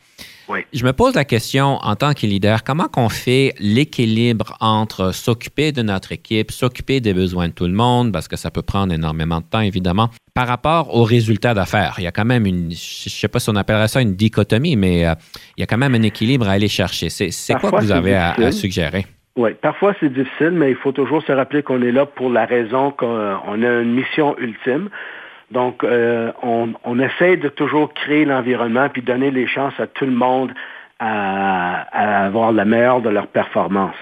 Je 0.73 0.85
me 0.85 0.93
pose 0.93 1.15
la 1.15 1.25
question 1.25 1.77
en 1.81 1.95
tant 1.95 2.13
que 2.13 2.25
leader, 2.25 2.63
comment 2.63 2.87
qu'on 2.87 3.09
fait 3.09 3.53
l'équilibre 3.59 4.55
entre 4.59 5.13
s'occuper 5.13 5.71
de 5.71 5.81
notre 5.81 6.11
équipe, 6.11 6.51
s'occuper 6.51 6.99
des 6.99 7.13
besoins 7.13 7.49
de 7.49 7.53
tout 7.53 7.65
le 7.65 7.73
monde, 7.73 8.11
parce 8.11 8.27
que 8.27 8.35
ça 8.35 8.51
peut 8.51 8.61
prendre 8.61 8.93
énormément 8.93 9.39
de 9.39 9.45
temps, 9.45 9.59
évidemment, 9.59 10.09
par 10.33 10.47
rapport 10.47 10.95
aux 10.95 11.03
résultats 11.03 11.53
d'affaires. 11.53 11.95
Il 11.97 12.03
y 12.03 12.07
a 12.07 12.11
quand 12.11 12.25
même 12.25 12.45
une, 12.45 12.71
je 12.71 13.05
ne 13.05 13.09
sais 13.09 13.27
pas 13.27 13.39
si 13.39 13.49
on 13.49 13.55
appellerait 13.55 13.87
ça 13.87 14.01
une 14.01 14.15
dichotomie, 14.15 14.75
mais 14.75 15.05
euh, 15.05 15.13
il 15.57 15.61
y 15.61 15.63
a 15.63 15.65
quand 15.65 15.77
même 15.77 15.95
un 15.95 16.03
équilibre 16.03 16.47
à 16.47 16.53
aller 16.53 16.67
chercher. 16.67 17.09
C'est 17.09 17.53
quoi 17.59 17.71
que 17.71 17.81
vous 17.81 17.91
avez 17.91 18.15
à, 18.15 18.51
suggérer? 18.51 19.05
Oui, 19.35 19.51
parfois 19.61 19.93
c'est 19.99 20.11
difficile, 20.11 20.51
mais 20.51 20.71
il 20.71 20.75
faut 20.77 20.91
toujours 20.91 21.21
se 21.23 21.31
rappeler 21.31 21.61
qu'on 21.61 21.81
est 21.83 21.91
là 21.91 22.07
pour 22.07 22.31
la 22.31 22.45
raison 22.45 22.91
qu'on 22.91 23.63
a 23.63 23.81
une 23.81 23.93
mission 23.93 24.35
ultime. 24.39 24.89
Donc, 25.51 25.83
euh, 25.83 26.31
on, 26.43 26.73
on, 26.83 26.99
essaie 26.99 27.37
de 27.37 27.47
toujours 27.47 27.93
créer 27.93 28.25
l'environnement 28.25 28.89
puis 28.89 29.01
donner 29.01 29.31
les 29.31 29.47
chances 29.47 29.79
à 29.79 29.87
tout 29.87 30.05
le 30.05 30.11
monde 30.11 30.51
à, 30.99 32.25
avoir 32.25 32.51
la 32.51 32.65
meilleure 32.65 33.01
de 33.01 33.09
leur 33.09 33.27
performance. 33.27 33.95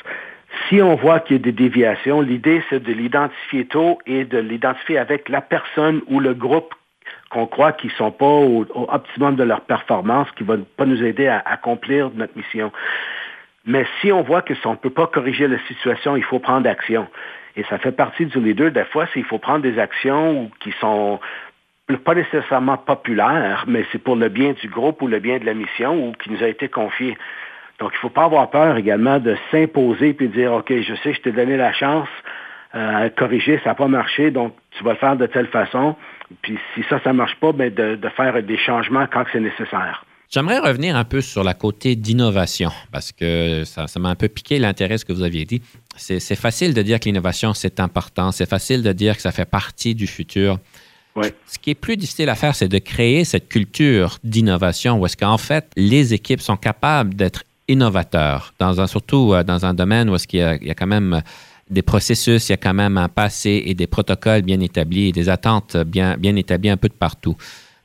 Si 0.68 0.82
on 0.82 0.96
voit 0.96 1.20
qu'il 1.20 1.38
y 1.38 1.40
a 1.40 1.44
des 1.44 1.52
déviations, 1.52 2.22
l'idée, 2.22 2.64
c'est 2.70 2.82
de 2.82 2.94
l'identifier 2.94 3.66
tôt 3.66 4.00
et 4.06 4.24
de 4.24 4.38
l'identifier 4.38 4.98
avec 4.98 5.28
la 5.30 5.42
personne 5.42 6.02
ou 6.08 6.20
le 6.20 6.34
groupe 6.34 6.74
qu'on 7.30 7.46
croit 7.46 7.74
qu'ils 7.74 7.92
ne 7.92 7.96
sont 7.96 8.12
pas 8.12 8.26
au, 8.26 8.66
optimum 8.74 9.36
de 9.36 9.44
leur 9.44 9.62
performance, 9.62 10.28
qui 10.38 10.44
ne 10.44 10.48
va 10.48 10.64
pas 10.78 10.86
nous 10.86 11.04
aider 11.04 11.28
à 11.28 11.44
accomplir 11.46 12.10
notre 12.16 12.36
mission. 12.38 12.72
Mais 13.66 13.86
si 14.00 14.12
on 14.12 14.22
voit 14.22 14.42
que 14.42 14.54
on 14.66 14.72
ne 14.72 14.76
peut 14.76 14.90
pas 14.90 15.08
corriger 15.08 15.48
la 15.48 15.60
situation, 15.68 16.16
il 16.16 16.24
faut 16.24 16.40
prendre 16.40 16.70
action. 16.70 17.08
Et 17.58 17.64
ça 17.70 17.78
fait 17.78 17.92
partie 17.92 18.26
du 18.26 18.40
leader. 18.40 18.72
Des 18.72 18.86
fois, 18.86 19.06
il 19.16 19.24
faut 19.24 19.38
prendre 19.38 19.62
des 19.62 19.80
actions 19.80 20.52
qui 20.60 20.74
sont 20.80 21.20
pas 22.04 22.16
nécessairement 22.16 22.78
populaires, 22.78 23.66
mais 23.68 23.86
c'est 23.92 24.00
pour 24.00 24.16
le 24.16 24.30
bien 24.30 24.54
du 24.54 24.68
groupe 24.68 25.02
ou 25.02 25.08
le 25.08 25.20
bien 25.20 25.38
de 25.38 25.46
la 25.46 25.54
mission 25.54 26.08
ou 26.08 26.14
qui 26.14 26.32
nous 26.32 26.44
a 26.44 26.48
été 26.48 26.68
confié. 26.68 27.18
Donc, 27.80 27.92
il 27.94 27.98
ne 27.98 28.00
faut 28.00 28.10
pas 28.10 28.26
avoir 28.26 28.50
peur 28.50 28.78
également 28.78 29.20
de 29.20 29.36
s'imposer 29.52 30.14
puis 30.14 30.28
de 30.28 30.34
dire, 30.34 30.54
OK, 30.54 30.72
je 30.72 30.96
sais, 30.96 31.14
je 31.14 31.22
t'ai 31.22 31.32
donné 31.32 31.58
la 31.58 31.74
chance 31.74 32.10
euh, 32.74 33.06
à 33.06 33.10
corriger, 33.10 33.60
ça 33.64 33.72
n'a 33.72 33.76
pas 33.76 33.88
marché, 33.88 34.32
donc 34.32 34.56
tu 34.72 34.84
vas 34.84 34.92
le 34.92 34.98
faire 34.98 35.16
de 35.16 35.26
telle 35.28 35.48
façon. 35.48 35.96
Puis 36.42 36.58
si 36.74 36.84
ça, 36.90 37.00
ça 37.04 37.12
ne 37.12 37.18
marche 37.18 37.36
pas, 37.36 37.52
ben 37.52 37.74
de 37.74 38.10
faire 38.10 38.42
des 38.42 38.58
changements 38.58 39.06
quand 39.08 39.26
c'est 39.32 39.40
nécessaire. 39.40 40.04
J'aimerais 40.30 40.60
revenir 40.60 40.96
un 40.96 41.04
peu 41.04 41.22
sur 41.22 41.44
la 41.44 41.54
côté 41.54 41.96
d'innovation, 41.96 42.72
parce 42.92 43.12
que 43.12 43.64
ça 43.66 43.88
m'a 44.00 44.10
un 44.10 44.16
peu 44.16 44.28
piqué 44.28 44.60
l'intérêt 44.60 44.98
ce 44.98 45.06
que 45.06 45.14
vous 45.14 45.24
aviez 45.24 45.46
dit. 45.46 45.62
C'est 45.98 46.36
facile 46.36 46.74
de 46.74 46.82
dire 46.82 47.00
que 47.00 47.06
l'innovation, 47.06 47.54
c'est 47.54 47.80
important. 47.80 48.32
C'est 48.32 48.50
facile 48.50 48.84
de 48.84 48.92
dire 48.92 49.16
que 49.16 49.22
ça 49.22 49.32
fait 49.32 49.46
partie 49.46 49.96
du 49.96 50.08
futur. 50.08 50.60
Ce 51.48 51.58
qui 51.60 51.70
est 51.70 51.76
plus 51.76 51.96
difficile 51.96 52.28
à 52.28 52.36
faire, 52.36 52.56
c'est 52.56 52.68
de 52.68 52.78
créer 52.78 53.24
cette 53.24 53.48
culture 53.48 54.20
d'innovation 54.24 55.00
où 55.00 55.06
est-ce 55.06 55.16
qu'en 55.16 55.38
fait, 55.38 55.72
les 55.78 56.14
équipes 56.14 56.42
sont 56.42 56.58
capables 56.58 57.14
d'être 57.14 57.44
innovateurs, 57.68 58.54
dans 58.60 58.82
un, 58.82 58.88
surtout 58.88 59.34
euh, 59.34 59.44
dans 59.44 59.66
un 59.66 59.74
domaine 59.74 60.10
où 60.10 60.16
est-ce 60.16 60.28
qu'il 60.28 60.40
y, 60.40 60.70
a 60.70 60.76
quand 60.76 60.88
même 60.88 61.22
des 61.70 61.82
processus, 61.82 62.50
il 62.50 62.52
y 62.52 62.54
a 62.54 62.58
quand 62.58 62.74
même 62.74 62.98
un 62.98 63.10
passé 63.10 63.64
et 63.66 63.74
des 63.74 63.88
protocoles 63.88 64.44
bien 64.44 64.60
établis 64.60 65.08
et 65.08 65.12
des 65.12 65.30
attentes 65.30 65.78
bien, 65.78 66.16
bien 66.18 66.36
établies 66.36 66.70
un 66.70 66.78
peu 66.78 66.90
de 66.90 66.94
partout. 66.94 67.36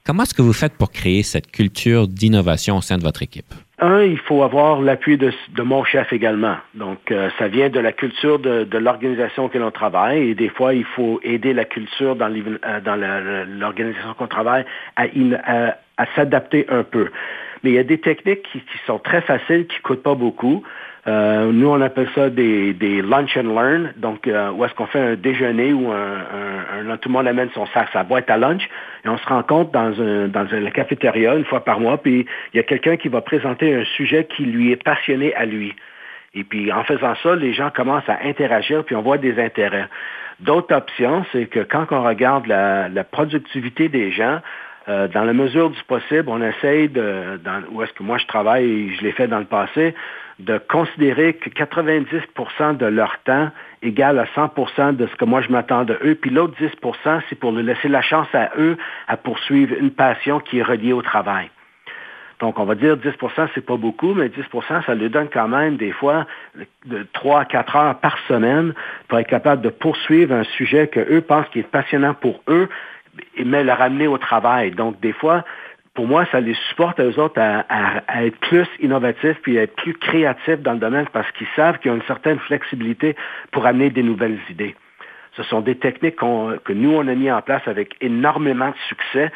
Comment 0.07 0.23
est-ce 0.23 0.35
que 0.35 0.43
vous 0.43 0.55
faites 0.55 0.77
pour 0.79 0.91
créer 0.91 1.23
cette 1.23 1.51
culture 1.53 2.09
d'innovation 2.09 2.79
au 2.79 2.81
sein 2.81 2.97
de 2.97 3.03
votre 3.03 3.23
équipe? 3.23 3.53
Un, 3.81 4.03
il 4.03 4.19
faut 4.19 4.43
avoir 4.43 4.81
l'appui 4.81 5.19
de, 5.19 5.33
mon 5.63 5.85
chef 5.85 6.13
également. 6.13 6.57
Donc, 6.75 7.11
euh, 7.11 7.29
ça 7.39 7.49
vient 7.49 7.69
de 7.69 7.81
la 7.81 7.93
culture 7.93 8.39
de, 8.39 8.67
l'organisation 8.79 9.49
que 9.49 9.59
l'on 9.59 9.71
travaille 9.71 10.31
et 10.31 10.35
des 10.35 10.49
fois, 10.49 10.75
il 10.75 10.85
faut 10.85 11.21
aider 11.23 11.53
la 11.53 11.67
culture 11.67 12.17
dans 12.17 12.31
euh, 12.31 13.45
l'organisation 13.59 14.15
qu'on 14.15 14.27
travaille 14.27 14.65
à, 14.97 16.07
s'adapter 16.15 16.67
un 16.71 16.83
peu. 16.83 17.09
Mais 17.63 17.71
il 17.71 17.75
y 17.75 17.79
a 17.79 17.85
des 17.85 17.99
techniques 17.99 18.43
qui, 18.53 18.63
sont 18.87 18.99
très 18.99 19.21
faciles, 19.21 19.67
qui 19.67 19.77
ne 19.77 19.83
coûtent 19.83 20.03
pas 20.03 20.15
beaucoup. 20.15 20.63
Euh, 21.07 21.51
nous, 21.53 21.69
on 21.69 21.81
appelle 21.81 22.09
ça 22.15 22.31
des, 22.31 22.75
lunch 23.03 23.37
and 23.37 23.55
learn. 23.55 23.93
Donc, 23.97 24.27
où 24.27 24.65
est-ce 24.65 24.75
qu'on 24.75 24.87
fait 24.87 25.01
un 25.01 25.15
déjeuner 25.15 25.75
ou 25.75 25.91
un, 25.91 26.97
tout 26.97 27.11
le 27.11 27.13
monde 27.13 27.29
amène 27.29 27.51
son 27.55 27.67
sac, 27.67 27.89
sa 27.93 28.03
boîte 28.03 28.31
à 28.31 28.39
lunch, 28.39 28.69
et 29.05 29.09
on 29.09 29.19
se 29.19 29.27
rencontre 29.27 29.71
dans, 29.71 30.01
un, 30.01 30.29
dans 30.29 30.47
une 30.47 30.71
cafétéria 30.71 31.35
une 31.35 31.45
fois 31.45 31.65
par 31.65 31.81
mois, 31.81 31.99
puis 31.99 32.27
il 32.53 32.57
y 32.57 32.61
a 32.61 32.63
quelqu'un 32.63 32.97
qui 32.97 33.09
va 33.09 33.21
présenter 33.21 33.75
un 33.75 33.85
sujet 33.97 34.25
qui 34.25 34.45
lui 34.45 34.73
est 34.73 34.83
passionné 34.83 35.35
à 35.35 35.45
lui. 35.45 35.75
Et 36.35 36.45
puis, 36.45 36.73
en 36.73 36.85
faisant 36.85 37.15
ça, 37.23 37.35
les 37.35 37.53
gens 37.53 37.71
commencent 37.71 38.09
à 38.09 38.19
interagir, 38.25 38.85
puis 38.85 38.95
on 38.95 39.03
voit 39.03 39.19
des 39.19 39.43
intérêts. 39.43 39.89
D'autres 40.39 40.75
options, 40.75 41.25
c'est 41.33 41.47
que 41.47 41.61
quand 41.61 41.87
on 41.91 42.03
regarde 42.03 42.47
la, 42.47 42.89
la 42.89 43.05
productivité 43.05 43.89
des 43.89 44.13
gens, 44.13 44.41
euh, 44.88 45.09
dans 45.09 45.25
la 45.25 45.33
mesure 45.33 45.71
du 45.71 45.83
possible, 45.85 46.25
on 46.29 46.43
essaye 46.43 46.88
de, 46.88 47.38
dans, 47.45 47.62
où 47.71 47.83
est-ce 47.83 47.93
que 47.93 48.03
moi 48.03 48.19
je 48.19 48.27
travaille 48.27 48.64
et 48.64 48.95
je 48.95 49.03
l'ai 49.03 49.12
fait 49.12 49.29
dans 49.29 49.38
le 49.38 49.45
passé, 49.45 49.95
de 50.38 50.59
considérer 50.59 51.35
que 51.35 51.51
90% 51.51 52.79
de 52.79 52.87
leur 52.87 53.19
temps 53.25 53.51
égale 53.83 54.19
à 54.19 54.25
100% 54.25 54.97
de 54.97 55.07
ce 55.07 55.14
que 55.16 55.25
moi 55.25 55.43
je 55.43 55.51
m'attends 55.51 55.85
de 55.85 55.99
eux, 56.03 56.14
puis 56.14 56.31
l'autre 56.31 56.55
10% 56.61 57.21
c'est 57.29 57.38
pour 57.38 57.53
leur 57.53 57.62
laisser 57.62 57.88
la 57.88 58.01
chance 58.01 58.29
à 58.33 58.51
eux 58.59 58.79
à 59.07 59.16
poursuivre 59.16 59.75
une 59.79 59.90
passion 59.90 60.40
qui 60.40 60.59
est 60.59 60.62
reliée 60.62 60.95
au 60.95 61.03
travail. 61.03 61.51
Donc, 62.40 62.59
on 62.59 62.64
va 62.64 62.75
dire 62.75 62.97
10% 62.97 63.49
c'est 63.55 63.64
pas 63.64 63.77
beaucoup, 63.77 64.14
mais 64.14 64.29
10% 64.29 64.85
ça 64.87 64.95
leur 64.95 65.11
donne 65.11 65.29
quand 65.31 65.49
même 65.49 65.77
des 65.77 65.93
fois 65.93 66.27
de 66.87 67.07
3 67.12 67.40
à 67.40 67.45
4 67.45 67.77
heures 67.77 68.01
par 68.01 68.16
semaine 68.29 68.73
pour 69.09 69.19
être 69.19 69.29
capable 69.29 69.61
de 69.61 69.69
poursuivre 69.69 70.35
un 70.35 70.45
sujet 70.45 70.88
que 70.88 71.01
eux 71.01 71.21
pensent 71.21 71.49
qui 71.53 71.59
est 71.59 71.71
passionnant 71.71 72.14
pour 72.14 72.43
eux, 72.49 72.69
mais 73.44 73.64
le 73.64 73.73
ramener 73.73 74.07
au 74.07 74.18
travail. 74.18 74.70
Donc, 74.73 75.01
des 75.01 75.12
fois, 75.12 75.44
pour 75.94 76.07
moi, 76.07 76.25
ça 76.31 76.40
les 76.40 76.55
supporte 76.68 77.01
à 77.01 77.05
eux 77.05 77.18
autres 77.18 77.40
à, 77.40 78.25
être 78.25 78.38
plus 78.38 78.66
innovatifs 78.81 79.37
puis 79.42 79.59
à 79.59 79.62
être 79.62 79.77
plus 79.77 79.94
créatifs 79.94 80.61
dans 80.61 80.73
le 80.73 80.79
domaine 80.79 81.07
parce 81.12 81.31
qu'ils 81.33 81.49
savent 81.57 81.79
qu'il 81.79 81.90
y 81.90 81.94
a 81.94 81.96
une 81.96 82.05
certaine 82.05 82.38
flexibilité 82.38 83.16
pour 83.51 83.66
amener 83.66 83.90
des 83.90 84.03
nouvelles 84.03 84.38
idées. 84.49 84.77
Ce 85.37 85.42
sont 85.44 85.61
des 85.61 85.77
techniques 85.77 86.16
que 86.16 86.73
nous, 86.73 86.90
on 86.90 87.07
a 87.07 87.14
mis 87.14 87.31
en 87.31 87.40
place 87.40 87.62
avec 87.66 87.96
énormément 88.01 88.68
de 88.68 88.77
succès, 88.88 89.31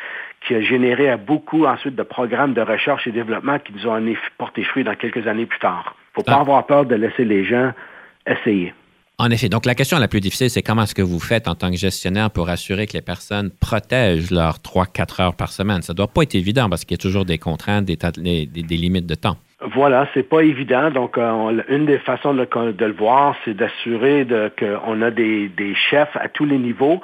qui 0.46 0.54
a 0.54 0.60
généré 0.60 1.08
à 1.08 1.16
beaucoup 1.16 1.64
ensuite 1.64 1.94
de 1.94 2.02
programmes 2.02 2.52
de 2.52 2.60
recherche 2.60 3.06
et 3.06 3.12
développement 3.12 3.58
qui 3.58 3.72
nous 3.72 3.87
ont 3.87 4.02
porté 4.37 4.62
fruit 4.64 4.84
dans 4.84 4.94
quelques 4.94 5.26
années 5.26 5.46
plus 5.46 5.58
tard. 5.58 5.94
Il 5.96 6.20
ne 6.20 6.22
faut 6.22 6.26
pas 6.30 6.37
ah. 6.38 6.40
avoir 6.40 6.66
peur 6.66 6.84
de 6.84 6.94
laisser 6.94 7.24
les 7.24 7.44
gens 7.44 7.72
essayer. 8.26 8.74
En 9.16 9.31
effet. 9.31 9.48
Donc, 9.48 9.64
la 9.64 9.77
question 9.77 9.98
la 9.98 10.09
plus 10.09 10.20
difficile, 10.20 10.50
c'est 10.50 10.62
comment 10.62 10.83
est-ce 10.83 10.94
que 10.94 11.03
vous 11.03 11.20
faites 11.20 11.46
en 11.46 11.55
tant 11.55 11.70
que 11.70 11.77
gestionnaire 11.77 12.31
pour 12.31 12.48
assurer 12.48 12.87
que 12.87 12.94
les 12.94 13.03
personnes 13.03 13.50
protègent 13.61 14.33
leurs 14.33 14.57
3-4 14.57 15.22
heures 15.22 15.37
par 15.37 15.50
semaine? 15.50 15.83
Ça 15.83 15.92
ne 15.92 15.96
doit 15.96 16.09
pas 16.09 16.22
être 16.22 16.35
évident 16.35 16.68
parce 16.68 16.85
qu'il 16.85 16.96
y 16.96 17.00
a 17.00 17.03
toujours 17.03 17.24
des 17.24 17.38
contraintes, 17.38 17.85
des, 17.85 17.96
limites 18.77 19.07
de 19.07 19.14
temps. 19.14 19.37
Voilà, 19.72 20.09
c'est 20.14 20.29
pas 20.29 20.40
évident. 20.40 20.90
Donc, 20.90 21.16
euh, 21.16 21.62
une 21.68 21.87
des 21.87 21.98
façons 21.98 22.35
de, 22.35 22.42
le 22.42 22.92
voir, 22.92 23.37
c'est 23.44 23.55
d'assurer 23.55 24.27
qu'on 24.59 25.00
a 25.00 25.11
des, 25.12 25.74
chefs 25.90 26.16
à 26.16 26.29
tous 26.29 26.44
les 26.44 26.59
niveaux 26.59 27.00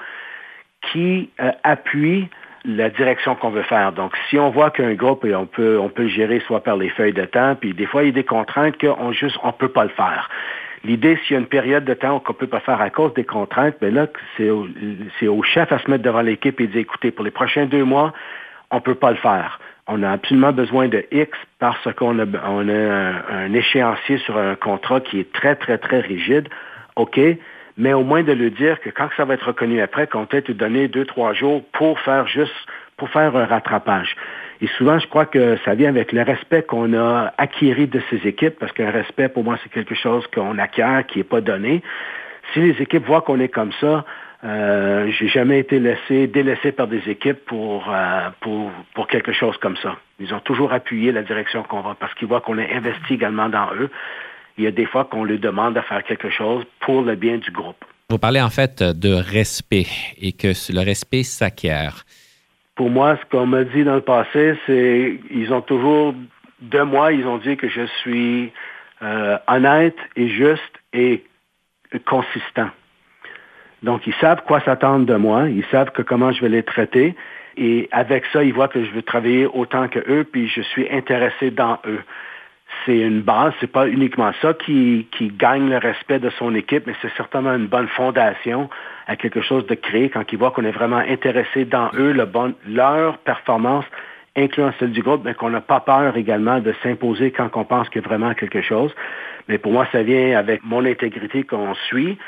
qui 0.91 1.31
euh, 1.41 1.53
appuient 1.63 2.29
la 2.65 2.91
direction 2.91 3.37
qu'on 3.37 3.51
veut 3.51 3.63
faire. 3.63 3.93
Donc, 3.93 4.13
si 4.29 4.39
on 4.39 4.51
voit 4.51 4.71
qu'un 4.71 4.95
groupe, 4.95 5.25
on 5.25 5.47
peut, 5.47 5.79
on 5.79 5.89
peut 5.89 6.03
le 6.03 6.09
gérer 6.09 6.43
soit 6.47 6.63
par 6.63 6.77
les 6.77 6.91
feuilles 6.91 7.13
de 7.13 7.25
temps, 7.25 7.55
puis 7.55 7.73
des 7.73 7.87
fois, 7.87 8.03
il 8.03 8.07
y 8.07 8.11
a 8.11 8.15
des 8.15 8.25
contraintes 8.25 8.79
qu'on 8.79 9.13
juste, 9.13 9.37
on 9.45 9.53
peut 9.53 9.71
pas 9.71 9.85
le 9.85 9.91
faire. 9.91 10.29
L'idée, 10.83 11.19
s'il 11.23 11.35
y 11.35 11.37
a 11.37 11.41
une 11.41 11.47
période 11.47 11.85
de 11.85 11.95
temps 11.95 12.21
qu'on 12.21 12.33
ne 12.33 12.39
peut 12.39 12.47
pas 12.47 12.61
faire 12.61 12.81
à 12.81 12.89
cause 12.89 13.13
des 13.15 13.25
contraintes, 13.25 13.77
bien 13.81 13.91
là, 13.91 14.07
c'est 14.37 14.49
au, 14.49 14.67
au, 15.29 15.43
chef 15.43 15.71
à 15.73 15.79
se 15.79 15.91
mettre 15.91 16.03
devant 16.03 16.23
l'équipe 16.23 16.59
et 16.61 16.67
dire, 16.67 16.81
écoutez, 16.81 17.11
pour 17.11 17.25
les 17.25 17.31
prochains 17.31 17.67
deux 17.67 17.85
mois, 17.85 18.15
on 18.71 18.77
ne 18.77 18.81
peut 18.81 18.95
pas 18.95 19.11
le 19.11 19.19
faire. 19.19 19.61
On 19.87 20.03
a 20.03 20.11
absolument 20.11 20.53
besoin 20.53 20.89
de 20.89 21.05
X 21.11 21.37
parce 21.59 21.93
qu'on 21.95 22.19
a, 22.19 22.25
on 22.47 22.69
a 22.69 22.73
un, 22.73 23.53
échéancier 23.53 24.19
sur 24.19 24.39
un 24.39 24.55
contrat 24.55 25.01
qui 25.01 25.21
est 25.21 25.33
très, 25.33 25.57
très, 25.57 25.77
très 25.79 26.01
rigide. 26.01 26.49
OK, 26.97 27.21
mais 27.77 27.93
au 27.93 28.03
moins 28.03 28.23
de 28.23 28.33
lui 28.33 28.51
dire 28.51 28.81
que 28.81 28.89
quand 28.91 29.09
ça 29.17 29.25
va 29.25 29.35
être 29.35 29.49
reconnu 29.49 29.81
après, 29.83 30.07
qu'on 30.07 30.27
peut 30.27 30.43
te 30.43 30.53
donner 30.53 30.89
deux, 30.89 31.05
trois 31.05 31.35
jours 31.35 31.63
pour 31.73 31.99
faire 32.01 32.27
juste, 32.27 32.55
pour 32.97 33.11
faire 33.11 33.37
un 33.37 33.47
rattrapage. 33.47 34.17
Et 34.63 34.67
souvent, 34.77 34.99
je 34.99 35.07
crois 35.07 35.27
que 35.27 35.57
ça 35.65 35.75
vient 35.75 35.89
avec 35.89 36.13
le 36.13 36.23
respect 36.23 36.63
qu'on 36.63 36.93
a 36.93 37.33
acquis 37.39 37.75
de 37.87 38.01
ces 38.11 38.29
équipes, 38.29 38.59
parce 38.59 38.73
qu'un 38.73 38.91
respect, 38.91 39.29
pour 39.29 39.43
moi, 39.43 39.59
c'est 39.63 39.73
quelque 39.73 39.95
chose 39.95 40.27
qu'on 40.35 40.59
acquiert, 40.59 41.07
qui 41.07 41.19
n'est 41.19 41.25
pas 41.25 41.41
donné. 41.41 41.83
Si 42.53 42.61
les 42.61 42.83
équipes 42.83 43.07
voient 43.07 43.23
qu'on 43.23 43.41
est 43.41 43.49
comme 43.49 43.73
ça, 43.81 44.05
euh, 44.45 45.11
j'ai 45.19 45.29
jamais 45.29 45.61
été 45.61 45.79
laissé, 45.79 46.27
délaissé 46.27 46.73
par 46.73 46.89
des 46.89 47.09
équipes 47.09 47.45
pour, 47.47 47.91
euh, 47.91 48.29
pour, 48.41 48.71
pour 48.95 49.07
quelque 49.07 49.33
chose 49.33 49.57
comme 49.59 49.77
ça. 49.77 49.97
Ils 50.19 50.33
ont 50.35 50.41
toujours 50.41 50.73
appuyé 50.73 51.13
la 51.13 51.23
direction 51.23 51.63
qu'on 51.63 51.81
va, 51.81 51.97
parce 51.99 52.13
qu'ils 52.15 52.29
voient 52.29 52.41
qu'on 52.41 52.59
a 52.59 52.63
investi 52.63 53.15
également 53.15 53.49
dans 53.49 53.73
eux. 53.75 53.91
Il 54.59 54.65
y 54.65 54.67
a 54.67 54.71
des 54.71 54.87
fois 54.87 55.05
qu'on 55.05 55.25
leur 55.25 55.39
demande 55.39 55.75
de 55.75 55.81
faire 55.81 56.03
quelque 56.05 56.29
chose 56.29 56.65
pour 56.81 57.03
le 57.03 57.15
bien 57.15 57.39
du 57.39 57.51
groupe. 57.51 57.83
Vous 58.11 58.19
parlez 58.19 58.43
en 58.43 58.51
fait 58.51 58.83
de 58.83 59.13
respect 59.13 59.87
et 60.21 60.33
que 60.33 60.49
le 60.73 60.85
respect 60.85 61.23
s'acquiert 61.23 62.05
pour 62.81 62.89
moi, 62.89 63.19
ce 63.21 63.27
qu'on 63.31 63.45
m'a 63.45 63.65
dit 63.65 63.85
dans 63.85 63.97
le 63.97 64.01
passé, 64.01 64.59
c'est 64.65 65.21
ils 65.31 65.53
ont 65.53 65.61
toujours, 65.61 66.15
de 66.63 66.81
moi, 66.81 67.13
ils 67.13 67.27
ont 67.27 67.37
dit 67.37 67.59
que 67.59 67.69
je 67.69 67.85
suis 68.01 68.51
euh, 69.03 69.37
honnête 69.49 69.99
et 70.17 70.29
juste 70.29 70.81
et 70.95 71.23
consistant. 72.07 72.71
Donc, 73.83 74.07
ils 74.07 74.15
savent 74.15 74.43
quoi 74.47 74.63
s'attendre 74.63 75.05
de 75.05 75.15
moi, 75.15 75.51
ils 75.51 75.67
savent 75.71 75.91
que 75.91 76.01
comment 76.01 76.33
je 76.33 76.41
vais 76.41 76.49
les 76.49 76.63
traiter. 76.63 77.15
Et 77.59 77.87
avec 77.93 78.25
ça, 78.33 78.43
ils 78.43 78.55
voient 78.55 78.69
que 78.69 78.83
je 78.83 78.91
veux 78.93 79.03
travailler 79.03 79.45
autant 79.45 79.87
que 79.89 79.99
eux, 80.09 80.25
puis 80.25 80.49
je 80.49 80.63
suis 80.63 80.91
intéressé 80.91 81.51
dans 81.51 81.79
eux. 81.87 82.01
C'est 82.87 82.97
une 82.97 83.21
base, 83.21 83.53
c'est 83.61 83.71
pas 83.71 83.89
uniquement 83.89 84.33
ça 84.41 84.55
qui, 84.55 85.07
qui 85.13 85.29
gagne 85.29 85.69
le 85.69 85.77
respect 85.77 86.19
de 86.19 86.31
son 86.31 86.55
équipe, 86.55 86.87
mais 86.87 86.95
c'est 87.03 87.13
certainement 87.15 87.53
une 87.53 87.67
bonne 87.67 87.89
fondation 87.89 88.71
à 89.11 89.17
quelque 89.17 89.41
chose 89.41 89.67
de 89.67 89.75
créé 89.75 90.09
quand 90.09 90.33
ils 90.33 90.39
voient 90.39 90.53
qu'on 90.53 90.65
est 90.65 90.71
vraiment 90.71 91.03
intéressé 91.17 91.65
dans 91.65 91.91
eux, 91.95 92.15
leur 92.69 93.19
performance, 93.19 93.85
incluant 94.37 94.73
celle 94.79 94.93
du 94.93 95.03
groupe, 95.03 95.23
mais 95.25 95.35
qu'on 95.35 95.51
n'a 95.51 95.61
pas 95.61 95.81
peur 95.81 96.17
également 96.17 96.61
de 96.61 96.73
s'imposer 96.85 97.33
quand 97.33 97.51
on 97.55 97.65
pense 97.65 97.89
qu'il 97.89 98.03
y 98.03 98.05
a 98.05 98.09
vraiment 98.09 98.35
quelque 98.35 98.63
chose. 98.63 98.95
Mais 99.49 99.59
pour 99.59 99.73
moi, 99.73 99.85
ça 99.91 100.05
vient 100.05 100.39
avec 100.39 100.63
mon 100.63 100.85
intégrité 100.85 101.43
qu'on 101.43 101.75
suit 101.75 102.19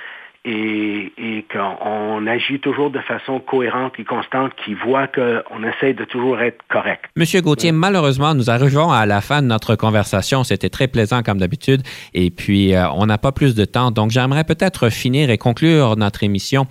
et, 0.45 1.13
et 1.17 1.45
qu'on 1.53 2.27
agit 2.27 2.59
toujours 2.59 2.91
de 2.91 2.99
façon 3.01 3.41
cohérente 3.41 3.95
et 3.99 4.05
constante, 4.05 4.53
qui 4.65 4.75
voit 4.75 5.07
qu'on 5.07 5.63
essaie 5.63 5.95
de 5.95 6.05
toujours 6.05 6.41
être 6.41 6.59
correct. 6.69 7.05
Monsieur 7.17 7.41
Gauthier, 7.41 7.73
malheureusement, 7.73 8.35
nous 8.35 8.51
arrivons 8.51 8.91
à 8.91 9.07
la 9.07 9.21
fin 9.21 9.43
de 9.43 9.47
notre 9.47 9.77
conversation. 9.77 10.45
C'était 10.45 10.71
très 10.71 10.89
plaisant 10.89 11.23
comme 11.23 11.39
d'habitude. 11.39 11.83
Et 12.15 12.31
puis, 12.31 12.75
euh, 12.75 12.91
on 12.91 13.07
n'a 13.07 13.19
pas 13.19 13.33
plus 13.33 13.55
de 13.55 13.65
temps. 13.65 13.91
Donc, 13.91 14.11
j'aimerais 14.11 14.45
peut-être 14.45 14.91
finir 14.91 15.31
et 15.31 15.39
conclure 15.39 15.97
notre 15.97 16.25
émission 16.25 16.67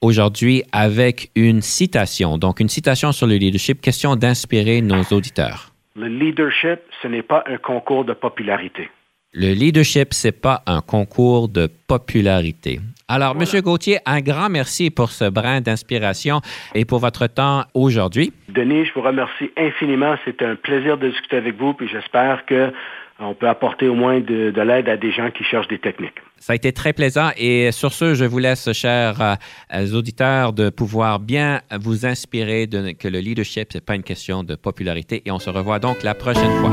aujourd'hui 0.00 0.62
avec 0.72 1.30
une 1.34 1.62
citation. 1.62 2.38
Donc, 2.38 2.60
une 2.60 2.68
citation 2.68 3.12
sur 3.12 3.26
le 3.26 3.34
leadership, 3.36 3.80
question 3.80 4.14
d'inspirer 4.14 4.82
nos 4.82 5.02
auditeurs. 5.10 5.72
Le 5.96 6.08
leadership, 6.08 6.80
ce 7.02 7.08
n'est 7.08 7.22
pas 7.22 7.42
un 7.46 7.56
concours 7.56 8.04
de 8.04 8.12
popularité. 8.12 8.90
Le 9.32 9.52
leadership, 9.52 10.12
c'est 10.12 10.32
pas 10.40 10.62
un 10.66 10.80
concours 10.80 11.48
de 11.48 11.68
popularité. 11.88 12.80
Alors, 13.08 13.34
voilà. 13.34 13.40
Monsieur 13.40 13.62
Gauthier, 13.62 13.98
un 14.04 14.20
grand 14.20 14.48
merci 14.48 14.90
pour 14.90 15.10
ce 15.10 15.30
brin 15.30 15.60
d'inspiration 15.60 16.40
et 16.74 16.84
pour 16.84 16.98
votre 16.98 17.28
temps 17.28 17.64
aujourd'hui. 17.72 18.32
Denis, 18.48 18.84
je 18.86 18.92
vous 18.94 19.02
remercie 19.02 19.50
infiniment. 19.56 20.16
C'est 20.24 20.42
un 20.42 20.56
plaisir 20.56 20.98
de 20.98 21.08
discuter 21.08 21.36
avec 21.36 21.56
vous, 21.56 21.72
puis 21.74 21.88
j'espère 21.88 22.44
que 22.46 22.72
on 23.18 23.34
peut 23.34 23.48
apporter 23.48 23.88
au 23.88 23.94
moins 23.94 24.20
de, 24.20 24.50
de 24.50 24.60
l'aide 24.60 24.88
à 24.88 24.96
des 24.96 25.10
gens 25.10 25.30
qui 25.30 25.42
cherchent 25.44 25.68
des 25.68 25.78
techniques. 25.78 26.16
Ça 26.38 26.52
a 26.52 26.56
été 26.56 26.72
très 26.72 26.92
plaisant 26.92 27.30
et 27.36 27.72
sur 27.72 27.92
ce, 27.92 28.14
je 28.14 28.24
vous 28.24 28.38
laisse, 28.38 28.70
chers 28.72 29.38
euh, 29.72 29.92
auditeurs, 29.94 30.52
de 30.52 30.68
pouvoir 30.68 31.18
bien 31.18 31.60
vous 31.80 32.04
inspirer 32.04 32.66
de, 32.66 32.92
que 32.92 33.08
le 33.08 33.20
leadership, 33.20 33.72
ce 33.72 33.78
n'est 33.78 33.82
pas 33.82 33.94
une 33.94 34.02
question 34.02 34.42
de 34.42 34.54
popularité 34.54 35.22
et 35.24 35.30
on 35.30 35.38
se 35.38 35.48
revoit 35.48 35.78
donc 35.78 36.02
la 36.02 36.14
prochaine 36.14 36.52
fois. 36.60 36.72